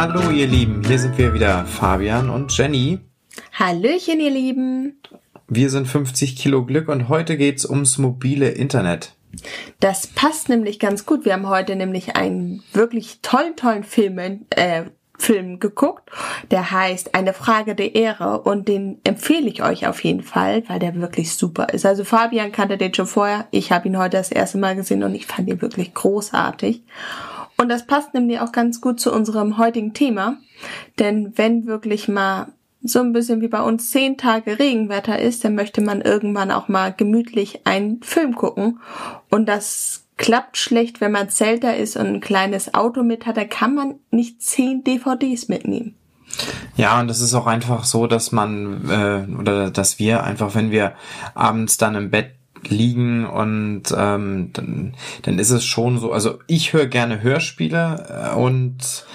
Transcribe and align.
Hallo 0.00 0.30
ihr 0.30 0.46
Lieben, 0.46 0.82
hier 0.82 0.98
sind 0.98 1.18
wir 1.18 1.34
wieder, 1.34 1.66
Fabian 1.66 2.30
und 2.30 2.56
Jenny. 2.56 3.00
Hallöchen 3.52 4.18
ihr 4.18 4.30
Lieben. 4.30 4.98
Wir 5.46 5.68
sind 5.68 5.86
50 5.86 6.36
Kilo 6.36 6.64
Glück 6.64 6.88
und 6.88 7.10
heute 7.10 7.36
geht's 7.36 7.66
ums 7.66 7.98
mobile 7.98 8.48
Internet. 8.48 9.14
Das 9.78 10.06
passt 10.06 10.48
nämlich 10.48 10.78
ganz 10.78 11.04
gut. 11.04 11.26
Wir 11.26 11.34
haben 11.34 11.50
heute 11.50 11.76
nämlich 11.76 12.16
einen 12.16 12.62
wirklich 12.72 13.18
tollen, 13.20 13.56
tollen 13.56 13.84
Film, 13.84 14.46
äh, 14.48 14.84
Film 15.18 15.60
geguckt. 15.60 16.08
Der 16.50 16.70
heißt 16.70 17.14
Eine 17.14 17.34
Frage 17.34 17.74
der 17.74 17.94
Ehre 17.94 18.40
und 18.40 18.68
den 18.68 19.02
empfehle 19.04 19.50
ich 19.50 19.62
euch 19.62 19.86
auf 19.86 20.02
jeden 20.02 20.22
Fall, 20.22 20.62
weil 20.66 20.78
der 20.78 20.94
wirklich 20.94 21.34
super 21.34 21.74
ist. 21.74 21.84
Also 21.84 22.04
Fabian 22.04 22.52
kannte 22.52 22.78
den 22.78 22.94
schon 22.94 23.06
vorher. 23.06 23.48
Ich 23.50 23.70
habe 23.70 23.86
ihn 23.88 23.98
heute 23.98 24.16
das 24.16 24.32
erste 24.32 24.56
Mal 24.56 24.76
gesehen 24.76 25.04
und 25.04 25.14
ich 25.14 25.26
fand 25.26 25.46
ihn 25.50 25.60
wirklich 25.60 25.92
großartig. 25.92 26.84
Und 27.60 27.68
das 27.68 27.86
passt 27.86 28.14
nämlich 28.14 28.40
auch 28.40 28.52
ganz 28.52 28.80
gut 28.80 29.00
zu 29.00 29.12
unserem 29.12 29.58
heutigen 29.58 29.92
Thema. 29.92 30.38
Denn 30.98 31.36
wenn 31.36 31.66
wirklich 31.66 32.08
mal 32.08 32.46
so 32.82 33.00
ein 33.00 33.12
bisschen 33.12 33.42
wie 33.42 33.48
bei 33.48 33.60
uns 33.60 33.90
zehn 33.90 34.16
Tage 34.16 34.58
Regenwetter 34.58 35.18
ist, 35.18 35.44
dann 35.44 35.56
möchte 35.56 35.82
man 35.82 36.00
irgendwann 36.00 36.50
auch 36.50 36.68
mal 36.68 36.94
gemütlich 36.96 37.66
einen 37.66 38.02
Film 38.02 38.34
gucken. 38.34 38.80
Und 39.28 39.46
das 39.46 40.04
klappt 40.16 40.56
schlecht, 40.56 41.02
wenn 41.02 41.12
man 41.12 41.28
Zelter 41.28 41.76
ist 41.76 41.98
und 41.98 42.06
ein 42.06 42.20
kleines 42.20 42.72
Auto 42.72 43.02
mit 43.02 43.26
hat. 43.26 43.36
Da 43.36 43.44
kann 43.44 43.74
man 43.74 43.96
nicht 44.10 44.40
zehn 44.40 44.82
DVDs 44.82 45.48
mitnehmen. 45.48 45.96
Ja, 46.76 46.98
und 46.98 47.10
es 47.10 47.20
ist 47.20 47.34
auch 47.34 47.46
einfach 47.46 47.84
so, 47.84 48.06
dass 48.06 48.32
man 48.32 48.88
äh, 48.88 49.38
oder 49.38 49.70
dass 49.70 49.98
wir 49.98 50.24
einfach, 50.24 50.54
wenn 50.54 50.70
wir 50.70 50.94
abends 51.34 51.76
dann 51.76 51.94
im 51.94 52.10
Bett 52.10 52.39
liegen 52.68 53.26
und 53.26 53.82
ähm, 53.96 54.50
dann, 54.52 54.94
dann 55.22 55.38
ist 55.38 55.50
es 55.50 55.64
schon 55.64 55.98
so, 55.98 56.12
also 56.12 56.38
ich 56.46 56.72
höre 56.72 56.86
gerne 56.86 57.22
Hörspiele 57.22 58.32
äh, 58.32 58.36
und 58.36 59.06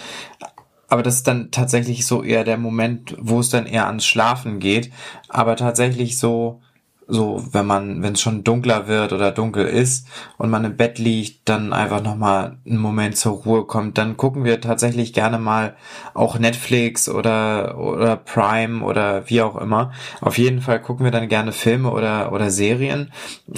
aber 0.88 1.02
das 1.04 1.16
ist 1.16 1.28
dann 1.28 1.52
tatsächlich 1.52 2.06
so 2.06 2.24
eher 2.24 2.44
der 2.44 2.58
Moment, 2.58 3.16
wo 3.20 3.40
es 3.40 3.50
dann 3.50 3.66
eher 3.66 3.88
ans 3.88 4.06
Schlafen 4.06 4.60
geht, 4.60 4.92
aber 5.30 5.56
tatsächlich 5.56 6.18
so 6.18 6.62
so, 7.08 7.44
wenn 7.52 7.66
man, 7.66 8.02
wenn 8.02 8.14
es 8.14 8.22
schon 8.22 8.44
dunkler 8.44 8.88
wird 8.88 9.14
oder 9.14 9.32
dunkel 9.32 9.66
ist 9.66 10.08
und 10.38 10.50
man 10.50 10.66
im 10.66 10.76
Bett 10.76 10.98
liegt, 10.98 11.48
dann 11.48 11.72
einfach 11.72 12.02
nochmal 12.02 12.58
einen 12.66 12.80
Moment 12.80 13.16
zur 13.16 13.34
Ruhe 13.34 13.66
kommt, 13.66 13.98
dann 13.98 14.18
gucken 14.18 14.44
wir 14.44 14.60
tatsächlich 14.60 15.14
gerne 15.14 15.38
mal 15.38 15.76
auch 16.16 16.40
Netflix 16.40 17.08
oder, 17.08 17.78
oder 17.78 18.16
Prime 18.16 18.84
oder 18.84 19.30
wie 19.30 19.42
auch 19.42 19.56
immer. 19.56 19.92
Auf 20.22 20.38
jeden 20.38 20.62
Fall 20.62 20.82
gucken 20.82 21.04
wir 21.04 21.12
dann 21.12 21.30
gerne 21.30 21.52
Filme 21.52 21.92
oder, 21.92 22.32
oder 22.32 22.50
Serien 22.50 23.12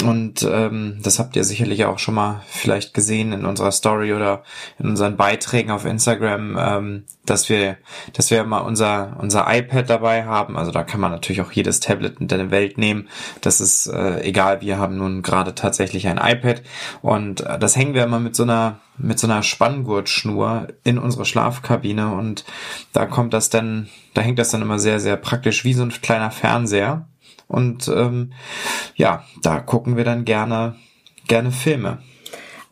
und 0.04 0.44
ähm, 0.44 1.00
das 1.02 1.20
habt 1.20 1.36
ihr 1.38 1.46
sicherlich 1.46 1.86
auch 1.86 2.00
schon 2.00 2.16
mal 2.16 2.42
vielleicht 2.48 2.94
gesehen 2.94 3.32
in 3.32 3.46
unserer 3.46 3.72
Story 3.72 4.14
oder 4.14 4.44
in 4.78 4.90
unseren 4.90 5.16
Beiträgen 5.16 5.72
auf 5.72 5.86
Instagram, 5.86 6.58
ähm, 6.60 7.04
dass 7.26 7.48
wir, 7.48 7.78
dass 8.14 8.30
wir 8.30 8.44
mal 8.44 8.60
unser, 8.60 9.16
unser 9.20 9.46
iPad 9.50 9.90
dabei 9.90 10.26
haben. 10.26 10.58
Also 10.58 10.72
da 10.72 10.84
kann 10.84 11.00
man 11.00 11.12
natürlich 11.12 11.42
auch 11.42 11.52
jedes 11.52 11.80
Tablet 11.80 12.20
in 12.20 12.28
der 12.28 12.52
Welt 12.52 12.78
nehmen 12.78 13.08
das 13.42 13.62
ist 13.62 13.88
äh, 13.88 14.22
egal, 14.22 14.62
wir 14.62 14.78
haben 14.78 14.98
nun 14.98 15.22
gerade 15.22 15.56
tatsächlich 15.56 16.08
ein 16.08 16.18
iPad 16.18 16.62
und 17.02 17.42
äh, 17.42 17.60
das 17.60 17.76
hängen 17.76 17.94
wir 17.94 18.04
immer 18.04 18.20
mit 18.20 18.36
so 18.36 18.44
einer 18.44 18.80
mit 18.98 19.20
so 19.20 19.28
einer 19.28 19.44
Spanngurtschnur 19.44 20.68
in 20.84 20.98
unsere 20.98 21.26
Schlafkabine 21.26 22.14
und 22.14 22.46
da 22.94 23.06
kommt 23.06 23.34
das 23.34 23.50
dann, 23.50 23.90
da 24.14 24.22
hängt 24.22 24.40
das 24.40 24.50
dann 24.50 24.62
immer 24.62 24.80
sehr, 24.80 25.00
sehr 25.00 25.18
praktisch 25.18 25.64
wie 25.64 25.74
so 25.74 25.84
ein 25.84 25.90
kleiner 25.90 26.32
Fernseher. 26.32 27.08
Und 27.48 27.88
ähm, 27.88 28.34
ja, 28.96 29.24
da 29.42 29.60
gucken 29.60 29.96
wir 29.96 30.04
dann 30.04 30.26
gerne, 30.26 30.76
gerne 31.28 31.52
Filme. 31.52 32.00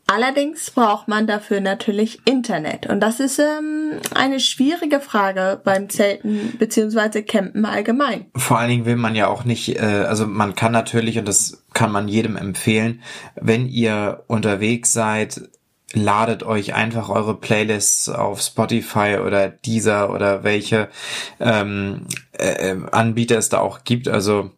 Allerdings 0.08 0.70
braucht 0.70 1.08
man 1.08 1.26
dafür 1.26 1.62
natürlich 1.62 2.20
Internet. 2.28 2.86
Und 2.86 3.00
das 3.00 3.20
ist 3.20 3.40
ähm, 3.40 4.00
eine 4.14 4.40
schwierige 4.40 5.00
Frage 5.00 5.60
beim 5.64 5.90
Zelten 5.90 6.54
beziehungsweise 6.60 7.24
Campen 7.24 7.66
allgemein. 7.66 8.28
Vor 8.36 8.60
allen 8.60 8.70
Dingen 8.70 8.86
will 8.86 8.98
man 8.98 9.16
ja 9.16 9.28
auch 9.28 9.46
nicht, 9.46 9.78
äh, 9.78 10.06
also 10.08 10.28
man 10.28 10.54
kann 10.54 10.72
natürlich, 10.72 11.18
und 11.18 11.28
das 11.28 11.66
kann 11.74 11.92
man 11.92 12.08
jedem 12.08 12.38
empfehlen, 12.38 13.02
wenn 13.36 13.68
ihr 13.68 14.24
unterwegs 14.28 14.94
seid, 14.94 15.50
ladet 15.94 16.44
euch 16.44 16.76
einfach 16.76 17.10
eure 17.10 17.36
Playlists 17.40 18.08
auf 18.08 18.42
Spotify 18.42 19.18
oder 19.26 19.50
Deezer 19.50 20.12
oder 20.12 20.44
welche 20.44 20.90
ähm, 21.40 22.08
äh, 22.34 22.76
Anbieter 22.92 23.38
es 23.38 23.50
da 23.50 23.60
auch 23.60 23.84
gibt. 23.84 24.08
Also 24.08 24.52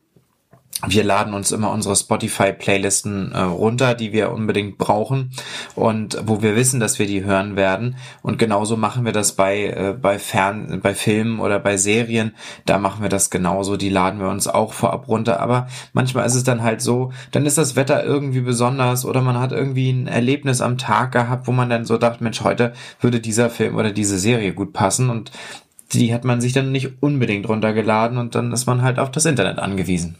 wir 0.85 1.03
laden 1.03 1.33
uns 1.33 1.51
immer 1.51 1.71
unsere 1.71 1.95
Spotify-Playlisten 1.95 3.31
äh, 3.31 3.39
runter, 3.39 3.95
die 3.95 4.13
wir 4.13 4.31
unbedingt 4.31 4.77
brauchen 4.77 5.31
und 5.73 6.21
wo 6.25 6.43
wir 6.43 6.55
wissen, 6.55 6.79
dass 6.79 6.99
wir 6.99 7.07
die 7.07 7.23
hören 7.23 7.55
werden. 7.55 7.95
Und 8.21 8.37
genauso 8.37 8.77
machen 8.77 9.03
wir 9.03 9.11
das 9.11 9.33
bei 9.33 9.65
äh, 9.65 9.95
bei 9.99 10.19
Fern, 10.19 10.79
bei 10.83 10.93
Filmen 10.93 11.39
oder 11.39 11.57
bei 11.59 11.77
Serien. 11.77 12.35
Da 12.65 12.77
machen 12.77 13.01
wir 13.01 13.09
das 13.09 13.31
genauso. 13.31 13.75
Die 13.75 13.89
laden 13.89 14.19
wir 14.19 14.29
uns 14.29 14.47
auch 14.47 14.73
vorab 14.73 15.07
runter. 15.07 15.39
Aber 15.39 15.67
manchmal 15.93 16.27
ist 16.27 16.35
es 16.35 16.43
dann 16.43 16.61
halt 16.61 16.81
so, 16.81 17.11
dann 17.31 17.47
ist 17.47 17.57
das 17.57 17.75
Wetter 17.75 18.03
irgendwie 18.03 18.41
besonders 18.41 19.03
oder 19.03 19.21
man 19.21 19.39
hat 19.39 19.53
irgendwie 19.53 19.89
ein 19.89 20.05
Erlebnis 20.05 20.61
am 20.61 20.77
Tag 20.77 21.11
gehabt, 21.11 21.47
wo 21.47 21.53
man 21.53 21.71
dann 21.71 21.85
so 21.85 21.97
dachte, 21.97 22.23
Mensch, 22.23 22.41
heute 22.43 22.73
würde 23.01 23.19
dieser 23.19 23.49
Film 23.49 23.75
oder 23.75 23.91
diese 23.91 24.19
Serie 24.19 24.53
gut 24.53 24.73
passen 24.73 25.09
und 25.09 25.31
die 25.93 26.13
hat 26.13 26.23
man 26.23 26.39
sich 26.39 26.53
dann 26.53 26.71
nicht 26.71 27.01
unbedingt 27.01 27.49
runtergeladen 27.49 28.19
und 28.19 28.35
dann 28.35 28.51
ist 28.51 28.67
man 28.67 28.83
halt 28.83 28.99
auf 28.99 29.09
das 29.09 29.25
Internet 29.25 29.57
angewiesen. 29.57 30.17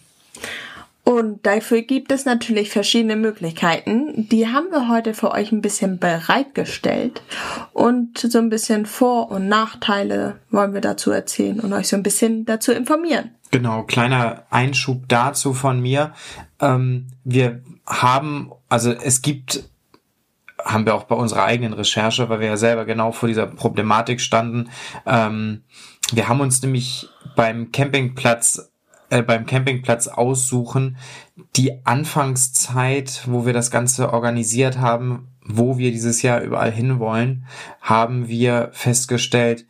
Und 1.07 1.45
dafür 1.45 1.84
gibt 1.84 2.12
es 2.12 2.25
natürlich 2.25 2.69
verschiedene 2.69 3.16
Möglichkeiten. 3.16 4.28
Die 4.28 4.50
haben 4.50 4.68
wir 4.72 4.90
heute 4.90 5.13
für 5.13 5.31
euch 5.31 5.53
ein 5.53 5.62
bisschen 5.62 6.00
bereitgestellt. 6.00 7.22
Und 7.72 8.18
so 8.18 8.38
ein 8.40 8.50
bisschen 8.50 8.85
Vor- 8.85 9.31
und 9.31 9.47
Nachteile 9.47 10.41
wollen 10.51 10.73
wir 10.73 10.81
dazu 10.81 11.12
erzählen 11.12 11.62
und 11.62 11.72
euch 11.72 11.88
so 11.88 11.95
ein 11.95 12.03
bisschen 12.03 12.44
dazu 12.44 12.73
informieren. 12.73 13.31
Genau, 13.51 13.84
kleiner 13.84 14.44
Einschub 14.50 15.03
dazu 15.07 15.53
von 15.53 15.79
mir. 15.79 16.12
Ähm, 16.59 17.07
wir 17.24 17.62
haben, 17.85 18.51
also 18.68 18.91
es 18.91 19.22
gibt 19.22 19.63
haben 20.62 20.85
wir 20.85 20.94
auch 20.94 21.06
bei 21.06 21.16
unserer 21.16 21.45
eigenen 21.45 21.72
Recherche, 21.72 22.28
weil 22.28 22.41
wir 22.41 22.47
ja 22.47 22.57
selber 22.57 22.84
genau 22.84 23.13
vor 23.13 23.29
dieser 23.29 23.47
Problematik 23.47 24.19
standen. 24.19 24.69
Ähm, 25.06 25.63
wir 26.12 26.28
haben 26.28 26.41
uns 26.41 26.62
nämlich 26.62 27.07
beim 27.38 27.72
Campingplatz 27.72 28.74
äh, 29.09 29.22
beim 29.22 29.45
Campingplatz 29.45 30.07
aussuchen, 30.07 30.97
die 31.56 31.85
Anfangszeit, 31.85 33.23
wo 33.25 33.45
wir 33.45 33.53
das 33.53 33.72
Ganze 33.72 34.13
organisiert 34.13 34.79
haben, 34.79 35.28
wo 35.45 35.78
wir 35.78 35.91
dieses 35.91 36.22
Jahr 36.22 36.41
überall 36.41 36.72
hinwollen, 36.72 37.45
haben 37.81 38.28
wir 38.28 38.69
festgestellt, 38.73 39.66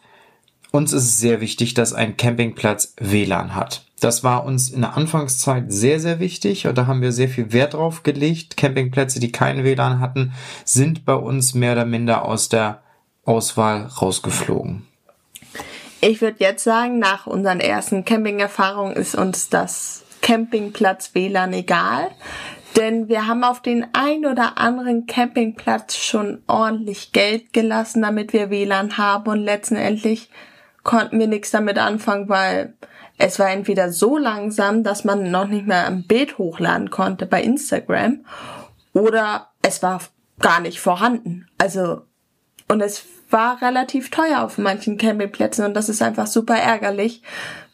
uns 0.72 0.94
ist 0.94 1.20
sehr 1.20 1.40
wichtig, 1.42 1.74
dass 1.74 1.94
ein 1.94 2.18
Campingplatz 2.18 2.94
WLAN 3.00 3.56
hat. 3.56 3.86
Das 4.00 4.24
war 4.24 4.46
uns 4.46 4.70
in 4.70 4.82
der 4.82 4.96
Anfangszeit 4.96 5.72
sehr, 5.72 6.00
sehr 6.00 6.20
wichtig 6.20 6.68
und 6.68 6.78
da 6.78 6.86
haben 6.86 7.02
wir 7.02 7.12
sehr 7.12 7.30
viel 7.30 7.52
Wert 7.52 7.74
drauf 7.74 8.04
gelegt. 8.04 8.58
Campingplätze, 8.58 9.20
die 9.20 9.32
keinen 9.32 9.64
WLAN 9.64 10.00
hatten, 10.00 10.34
sind 10.66 11.06
bei 11.06 11.16
uns 11.16 11.54
mehr 11.54 11.72
oder 11.72 11.86
minder 11.86 12.26
aus 12.26 12.50
der 12.50 12.84
Auswahl 13.26 13.86
rausgeflogen. 13.86 14.86
Ich 16.00 16.22
würde 16.22 16.38
jetzt 16.40 16.64
sagen, 16.64 17.00
nach 17.00 17.26
unseren 17.26 17.60
ersten 17.60 18.06
Camping-Erfahrungen 18.06 18.96
ist 18.96 19.16
uns 19.16 19.50
das 19.50 20.06
Campingplatz 20.22 21.16
WLAN 21.16 21.54
egal. 21.54 22.10
Denn 22.76 23.08
wir 23.08 23.26
haben 23.26 23.44
auf 23.44 23.62
den 23.62 23.88
ein 23.94 24.26
oder 24.26 24.60
anderen 24.60 25.08
Campingplatz 25.08 25.96
schon 25.96 26.44
ordentlich 26.46 27.12
Geld 27.12 27.52
gelassen, 27.52 28.04
damit 28.04 28.34
wir 28.34 28.52
WLAN 28.52 28.98
haben 28.98 29.32
und 29.32 29.40
letztendlich 29.40 30.30
konnten 30.84 31.20
wir 31.20 31.28
nichts 31.28 31.50
damit 31.50 31.80
anfangen, 31.80 32.30
weil 32.30 32.76
es 33.18 33.40
war 33.40 33.50
entweder 33.50 33.92
so 33.92 34.18
langsam, 34.18 34.84
dass 34.84 35.04
man 35.04 35.32
noch 35.32 35.48
nicht 35.48 35.66
mehr 35.66 35.88
ein 35.88 36.06
Bild 36.06 36.38
hochladen 36.38 36.92
konnte 36.92 37.26
bei 37.26 37.42
Instagram 37.42 38.24
oder 38.94 39.50
es 39.64 39.82
war 39.82 40.00
gar 40.40 40.60
nicht 40.60 40.80
vorhanden. 40.80 41.48
Also, 41.58 42.04
und 42.68 42.82
es 42.82 43.04
war 43.30 43.62
relativ 43.62 44.10
teuer 44.10 44.42
auf 44.42 44.58
manchen 44.58 44.98
Campingplätzen 44.98 45.66
und 45.66 45.74
das 45.74 45.90
ist 45.90 46.02
einfach 46.02 46.28
super 46.28 46.56
ärgerlich, 46.56 47.22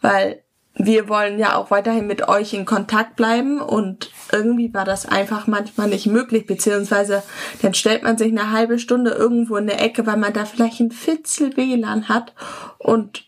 weil 0.02 0.44
wir 0.76 1.08
wollen 1.08 1.38
ja 1.38 1.56
auch 1.56 1.70
weiterhin 1.70 2.08
mit 2.08 2.28
euch 2.28 2.54
in 2.54 2.66
Kontakt 2.66 3.16
bleiben 3.16 3.62
und 3.62 4.10
irgendwie 4.32 4.74
war 4.74 4.86
das 4.86 5.06
einfach 5.06 5.46
manchmal 5.46 5.88
nicht 5.88 6.08
möglich, 6.08 6.48
beziehungsweise 6.48 7.22
dann 7.62 7.76
stellt 7.76 8.04
man 8.04 8.18
sich 8.18 8.32
eine 8.32 8.52
halbe 8.52 8.80
Stunde 8.80 9.12
irgendwo 9.12 9.56
in 9.58 9.68
der 9.68 9.82
Ecke, 9.82 10.08
weil 10.08 10.18
man 10.18 10.34
da 10.34 10.46
vielleicht 10.46 10.80
ein 10.80 10.92
Fitzel 10.92 11.56
WLAN 11.56 12.10
hat 12.10 12.34
und 12.80 13.26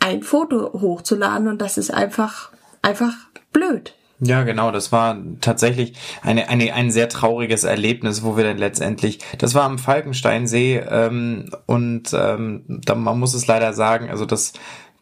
ein 0.00 0.22
Foto 0.22 0.72
hochzuladen 0.80 1.48
und 1.48 1.60
das 1.60 1.78
ist 1.78 1.92
einfach, 1.92 2.50
einfach 2.82 3.14
blöd. 3.52 3.94
Ja, 4.20 4.42
genau, 4.42 4.72
das 4.72 4.90
war 4.90 5.16
tatsächlich 5.40 5.94
eine, 6.22 6.48
eine, 6.48 6.74
ein 6.74 6.90
sehr 6.90 7.08
trauriges 7.08 7.62
Erlebnis, 7.62 8.24
wo 8.24 8.36
wir 8.36 8.42
dann 8.42 8.58
letztendlich, 8.58 9.20
das 9.38 9.54
war 9.54 9.62
am 9.62 9.78
Falkensteinsee 9.78 10.78
ähm, 10.78 11.50
und 11.66 12.12
ähm, 12.14 12.64
da, 12.66 12.96
man 12.96 13.18
muss 13.20 13.34
es 13.34 13.46
leider 13.46 13.72
sagen, 13.72 14.10
also 14.10 14.26
das 14.26 14.54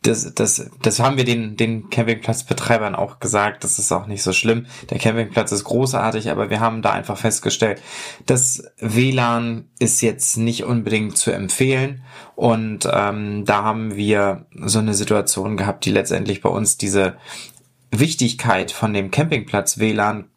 das, 0.06 0.34
das, 0.34 0.70
das 0.82 1.00
haben 1.00 1.16
wir 1.16 1.24
den, 1.24 1.56
den 1.56 1.90
Campingplatzbetreibern 1.90 2.94
auch 2.94 3.18
gesagt. 3.18 3.64
Das 3.64 3.78
ist 3.78 3.90
auch 3.92 4.06
nicht 4.06 4.22
so 4.22 4.32
schlimm. 4.32 4.66
Der 4.90 4.98
Campingplatz 4.98 5.52
ist 5.52 5.64
großartig, 5.64 6.30
aber 6.30 6.48
wir 6.48 6.60
haben 6.60 6.82
da 6.82 6.92
einfach 6.92 7.18
festgestellt, 7.18 7.82
das 8.24 8.62
WLAN 8.78 9.68
ist 9.78 10.02
jetzt 10.02 10.36
nicht 10.36 10.64
unbedingt 10.64 11.16
zu 11.16 11.32
empfehlen. 11.32 12.02
Und 12.34 12.88
ähm, 12.92 13.44
da 13.44 13.64
haben 13.64 13.96
wir 13.96 14.46
so 14.64 14.78
eine 14.78 14.94
Situation 14.94 15.56
gehabt, 15.56 15.84
die 15.84 15.90
letztendlich 15.90 16.40
bei 16.40 16.50
uns 16.50 16.76
diese 16.76 17.16
Wichtigkeit 17.98 18.70
von 18.72 18.92
dem 18.92 19.10
Campingplatz 19.10 19.78
WLAN 19.78 20.28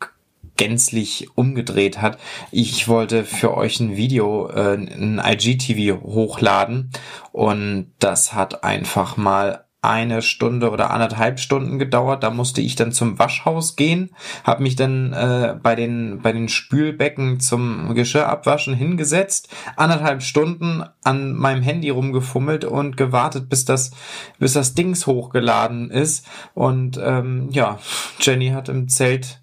gänzlich 0.58 1.30
umgedreht 1.36 2.02
hat. 2.02 2.20
Ich 2.52 2.88
wollte 2.90 3.24
für 3.24 3.56
euch 3.56 3.80
ein 3.80 3.96
Video, 3.96 4.50
äh, 4.50 4.74
ein 4.74 5.22
IGTV 5.24 6.02
hochladen 6.02 6.92
und 7.32 7.92
das 8.00 8.34
hat 8.34 8.64
einfach 8.64 9.16
mal 9.16 9.66
eine 9.82 10.22
Stunde 10.22 10.72
oder 10.72 10.92
anderthalb 10.92 11.40
Stunden 11.40 11.80
gedauert. 11.80 12.24
Da 12.24 12.32
musste 12.32 12.62
ich 12.62 12.76
dann 12.76 12.92
zum 12.92 13.18
Waschhaus 13.18 13.76
gehen, 13.76 14.10
habe 14.44 14.64
mich 14.64 14.76
dann 14.76 15.14
äh, 15.14 15.56
bei 15.62 15.76
den 15.76 16.20
bei 16.22 16.34
den 16.34 16.50
Spülbecken 16.50 17.40
zum 17.40 17.94
Geschirr 17.96 18.28
abwaschen 18.28 18.74
hingesetzt, 18.74 19.50
anderthalb 19.78 20.22
Stunden 20.22 20.84
an 21.04 21.34
meinem 21.34 21.62
Handy 21.62 21.90
rumgefummelt 21.90 22.66
und 22.66 22.98
gewartet, 22.98 23.48
bis 23.50 23.64
das 23.64 23.92
bis 24.38 24.54
das 24.54 24.74
Dings 24.74 25.08
hochgeladen 25.08 25.92
ist. 25.92 26.26
Und 26.54 27.00
ähm, 27.02 27.48
ja, 27.52 27.80
Jenny 28.20 28.50
hat 28.50 28.68
im 28.68 28.90
Zelt 28.90 29.42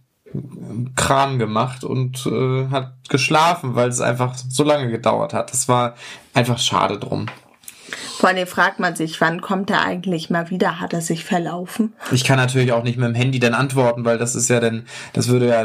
Kram 0.96 1.38
gemacht 1.38 1.84
und 1.84 2.26
äh, 2.26 2.68
hat 2.68 2.92
geschlafen, 3.08 3.74
weil 3.74 3.88
es 3.88 4.00
einfach 4.00 4.34
so 4.34 4.64
lange 4.64 4.90
gedauert 4.90 5.32
hat. 5.32 5.50
Das 5.52 5.68
war 5.68 5.94
einfach 6.34 6.58
schade 6.58 6.98
drum. 6.98 7.26
Vor 8.18 8.28
allem 8.28 8.46
fragt 8.46 8.80
man 8.80 8.96
sich, 8.96 9.20
wann 9.20 9.40
kommt 9.40 9.70
er 9.70 9.82
eigentlich 9.82 10.30
mal 10.30 10.50
wieder? 10.50 10.80
Hat 10.80 10.92
er 10.92 11.00
sich 11.00 11.24
verlaufen? 11.24 11.92
Ich 12.12 12.24
kann 12.24 12.38
natürlich 12.38 12.72
auch 12.72 12.82
nicht 12.82 12.98
mit 12.98 13.08
dem 13.08 13.14
Handy 13.14 13.38
dann 13.38 13.54
antworten, 13.54 14.04
weil 14.04 14.18
das 14.18 14.34
ist 14.34 14.48
ja 14.48 14.60
dann, 14.60 14.86
das 15.12 15.28
würde 15.28 15.48
ja 15.48 15.64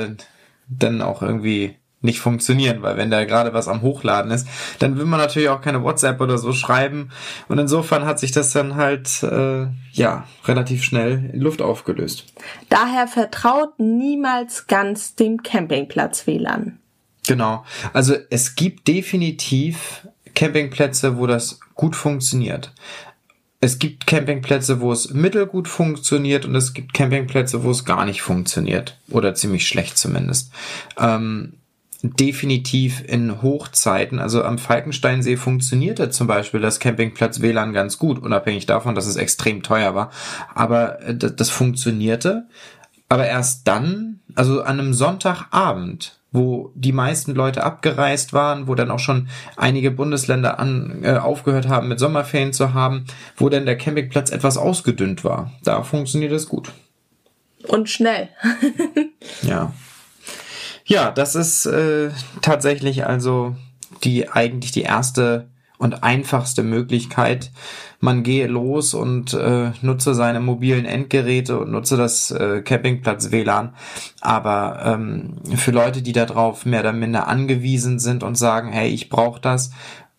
dann 0.68 1.02
auch 1.02 1.22
irgendwie 1.22 1.76
nicht 2.02 2.20
funktionieren, 2.20 2.82
weil 2.82 2.98
wenn 2.98 3.12
da 3.12 3.26
gerade 3.26 3.54
was 3.54 3.68
am 3.68 3.82
Hochladen 3.82 4.32
ist, 4.32 4.48
dann 4.80 4.98
will 4.98 5.06
man 5.06 5.20
natürlich 5.20 5.50
auch 5.50 5.62
keine 5.62 5.84
WhatsApp 5.84 6.20
oder 6.20 6.38
so 6.38 6.52
schreiben. 6.52 7.12
Und 7.48 7.60
insofern 7.60 8.06
hat 8.06 8.20
sich 8.20 8.32
das 8.32 8.52
dann 8.52 8.76
halt 8.76 9.22
äh, 9.24 9.68
ja 9.92 10.26
relativ 10.46 10.84
schnell 10.84 11.30
in 11.32 11.40
Luft 11.40 11.62
aufgelöst. 11.62 12.26
Daher 12.70 13.08
vertraut 13.08 13.80
niemals 13.80 14.66
ganz 14.68 15.16
dem 15.16 15.44
Campingplatz 15.44 16.26
WLAN. 16.26 16.80
Genau. 17.28 17.64
Also 17.94 18.16
es 18.32 18.56
gibt 18.56 18.88
definitiv 18.88 20.08
Campingplätze, 20.36 21.18
wo 21.18 21.28
das 21.28 21.60
gut 21.76 21.96
funktioniert. 21.96 22.74
Es 23.60 23.78
gibt 23.78 24.08
Campingplätze, 24.08 24.82
wo 24.82 24.92
es 24.92 25.14
mittelgut 25.14 25.68
funktioniert 25.68 26.46
und 26.46 26.56
es 26.56 26.74
gibt 26.74 26.94
Campingplätze, 26.94 27.64
wo 27.64 27.72
es 27.72 27.86
gar 27.86 28.06
nicht 28.06 28.24
funktioniert. 28.24 28.98
Oder 29.10 29.36
ziemlich 29.36 29.68
schlecht 29.68 30.00
zumindest. 30.00 30.52
Ähm, 30.98 31.54
definitiv 32.04 33.04
in 33.08 33.42
Hochzeiten, 33.42 34.20
also 34.20 34.44
am 34.44 34.58
Falkensteinsee 34.58 35.38
funktionierte 35.38 36.10
zum 36.10 36.26
Beispiel 36.26 36.60
das 36.60 36.80
Campingplatz 36.80 37.42
WLAN 37.42 37.74
ganz 37.74 38.00
gut, 38.00 38.20
unabhängig 38.20 38.66
davon, 38.66 38.96
dass 38.96 39.06
es 39.06 39.16
extrem 39.16 39.62
teuer 39.62 39.94
war. 39.94 40.12
Aber 40.56 41.02
äh, 41.02 41.16
das, 41.16 41.36
das 41.36 41.50
funktionierte. 41.50 42.48
Aber 43.10 43.28
erst 43.28 43.68
dann, 43.68 44.22
also 44.36 44.64
an 44.64 44.80
einem 44.80 44.94
Sonntagabend, 44.94 46.21
wo 46.32 46.72
die 46.76 46.94
meisten 46.94 47.36
Leute 47.36 47.64
abgereist 47.64 48.32
waren, 48.32 48.68
wo 48.68 48.76
dann 48.76 48.90
auch 48.90 49.00
schon 49.00 49.28
einige 49.58 49.92
Bundesländer 49.92 50.60
an, 50.60 51.02
äh, 51.04 51.18
aufgehört 51.18 51.68
haben, 51.68 51.90
mit 51.90 52.00
Sommerferien 52.00 52.54
zu 52.54 52.74
haben, 52.74 53.06
wo 53.36 53.50
dann 53.50 53.66
der 53.66 53.78
Campingplatz 53.78 54.32
etwas 54.32 54.58
ausgedünnt 54.58 55.24
war. 55.24 55.52
Da 55.64 55.84
funktioniert 55.84 56.32
es 56.32 56.48
gut. 56.48 56.72
Und 57.68 57.90
schnell. 57.90 58.30
ja. 59.42 59.74
Ja, 60.86 61.12
das 61.12 61.36
ist 61.36 61.66
äh, 61.66 62.10
tatsächlich 62.42 63.06
also 63.06 63.56
die 64.04 64.30
eigentlich 64.30 64.72
die 64.72 64.82
erste 64.82 65.51
und 65.82 66.04
einfachste 66.04 66.62
Möglichkeit. 66.62 67.52
Man 68.00 68.22
gehe 68.22 68.46
los 68.46 68.94
und 68.94 69.34
äh, 69.34 69.72
nutze 69.82 70.14
seine 70.14 70.40
mobilen 70.40 70.86
Endgeräte 70.86 71.60
und 71.60 71.72
nutze 71.72 71.98
das 71.98 72.30
äh, 72.30 72.62
Campingplatz 72.62 73.32
WLAN. 73.32 73.74
Aber 74.22 74.82
ähm, 74.86 75.38
für 75.56 75.72
Leute, 75.72 76.04
die 76.04 76.14
darauf 76.14 76.66
mehr 76.68 76.82
oder 76.82 76.94
minder 76.94 77.28
angewiesen 77.28 77.98
sind 77.98 78.22
und 78.22 78.38
sagen, 78.38 78.72
hey, 78.72 78.90
ich 78.90 79.10
brauche 79.10 79.42
das, 79.42 79.72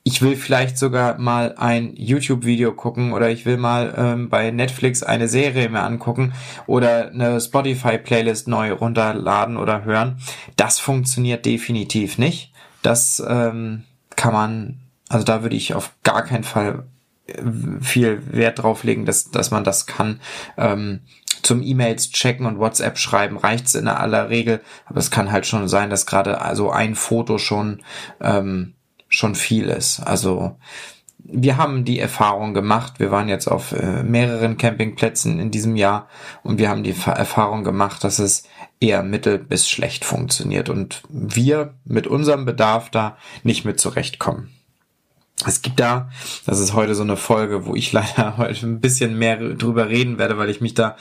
ich 0.04 0.20
will 0.20 0.34
vielleicht 0.34 0.78
sogar 0.78 1.18
mal 1.18 1.54
ein 1.58 1.94
YouTube-Video 1.94 2.72
gucken 2.72 3.12
oder 3.12 3.30
ich 3.30 3.46
will 3.46 3.56
mal 3.56 3.94
ähm, 3.96 4.28
bei 4.28 4.50
Netflix 4.50 5.04
eine 5.04 5.28
Serie 5.28 5.68
mir 5.68 5.82
angucken 5.82 6.32
oder 6.66 7.10
eine 7.10 7.40
Spotify-Playlist 7.40 8.48
neu 8.48 8.72
runterladen 8.72 9.56
oder 9.56 9.84
hören. 9.84 10.16
Das 10.56 10.80
funktioniert 10.80 11.46
definitiv 11.46 12.18
nicht. 12.18 12.52
Das 12.82 13.22
ähm, 13.24 13.84
kann 14.16 14.32
man, 14.32 14.80
also 15.12 15.24
da 15.24 15.42
würde 15.42 15.56
ich 15.56 15.74
auf 15.74 15.92
gar 16.02 16.22
keinen 16.22 16.44
Fall 16.44 16.84
äh, 17.26 17.42
viel 17.80 18.22
Wert 18.32 18.62
drauf 18.62 18.82
legen, 18.82 19.04
dass, 19.04 19.30
dass 19.30 19.50
man 19.50 19.64
das 19.64 19.86
kann. 19.86 20.20
Ähm, 20.56 21.00
zum 21.42 21.62
E-Mails 21.62 22.10
checken 22.12 22.46
und 22.46 22.58
WhatsApp 22.58 22.98
schreiben 22.98 23.36
reicht's 23.36 23.74
in 23.74 23.88
aller 23.88 24.30
Regel, 24.30 24.60
aber 24.86 24.98
es 24.98 25.10
kann 25.10 25.32
halt 25.32 25.44
schon 25.44 25.68
sein, 25.68 25.90
dass 25.90 26.06
gerade 26.06 26.40
also 26.40 26.70
ein 26.70 26.94
Foto 26.94 27.38
schon 27.38 27.82
ähm, 28.20 28.74
schon 29.08 29.34
viel 29.34 29.68
ist. 29.68 30.00
Also 30.00 30.56
wir 31.18 31.56
haben 31.56 31.84
die 31.84 31.98
Erfahrung 31.98 32.54
gemacht, 32.54 32.94
wir 32.98 33.10
waren 33.10 33.28
jetzt 33.28 33.48
auf 33.48 33.72
äh, 33.72 34.02
mehreren 34.02 34.56
Campingplätzen 34.56 35.38
in 35.38 35.50
diesem 35.50 35.76
Jahr 35.76 36.08
und 36.42 36.58
wir 36.58 36.68
haben 36.68 36.84
die 36.84 36.94
Erfahrung 37.06 37.64
gemacht, 37.64 38.02
dass 38.04 38.18
es 38.18 38.44
eher 38.80 39.02
mittel 39.02 39.38
bis 39.38 39.68
schlecht 39.68 40.04
funktioniert 40.04 40.68
und 40.68 41.02
wir 41.08 41.74
mit 41.84 42.06
unserem 42.06 42.44
Bedarf 42.44 42.90
da 42.90 43.16
nicht 43.42 43.64
mit 43.64 43.78
zurechtkommen. 43.78 44.48
Es 45.46 45.62
gibt 45.62 45.80
da, 45.80 46.10
das 46.46 46.60
ist 46.60 46.74
heute 46.74 46.94
so 46.94 47.02
eine 47.02 47.16
Folge, 47.16 47.66
wo 47.66 47.74
ich 47.74 47.92
leider 47.92 48.36
heute 48.36 48.66
ein 48.66 48.80
bisschen 48.80 49.18
mehr 49.18 49.36
drüber 49.36 49.88
reden 49.88 50.18
werde, 50.18 50.38
weil 50.38 50.50
ich 50.50 50.60
mich 50.60 50.74
da, 50.74 50.96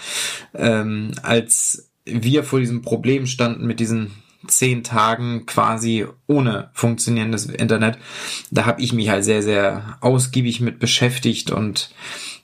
ähm, 0.54 1.12
als 1.22 1.90
wir 2.06 2.44
vor 2.44 2.60
diesem 2.60 2.82
Problem 2.82 3.28
standen 3.28 3.68
mit 3.68 3.80
diesen 3.80 4.12
zehn 4.48 4.84
Tagen 4.84 5.46
quasi 5.46 6.08
ohne 6.28 6.72
funktionierendes 6.74 7.46
Internet. 7.46 7.98
Da 8.50 8.66
habe 8.66 8.82
ich 8.82 8.92
mich 8.92 9.10
halt 9.10 9.24
sehr, 9.24 9.44
sehr 9.44 9.98
ausgiebig 10.02 10.62
mit 10.62 10.80
beschäftigt 10.80 11.52
und 11.52 11.94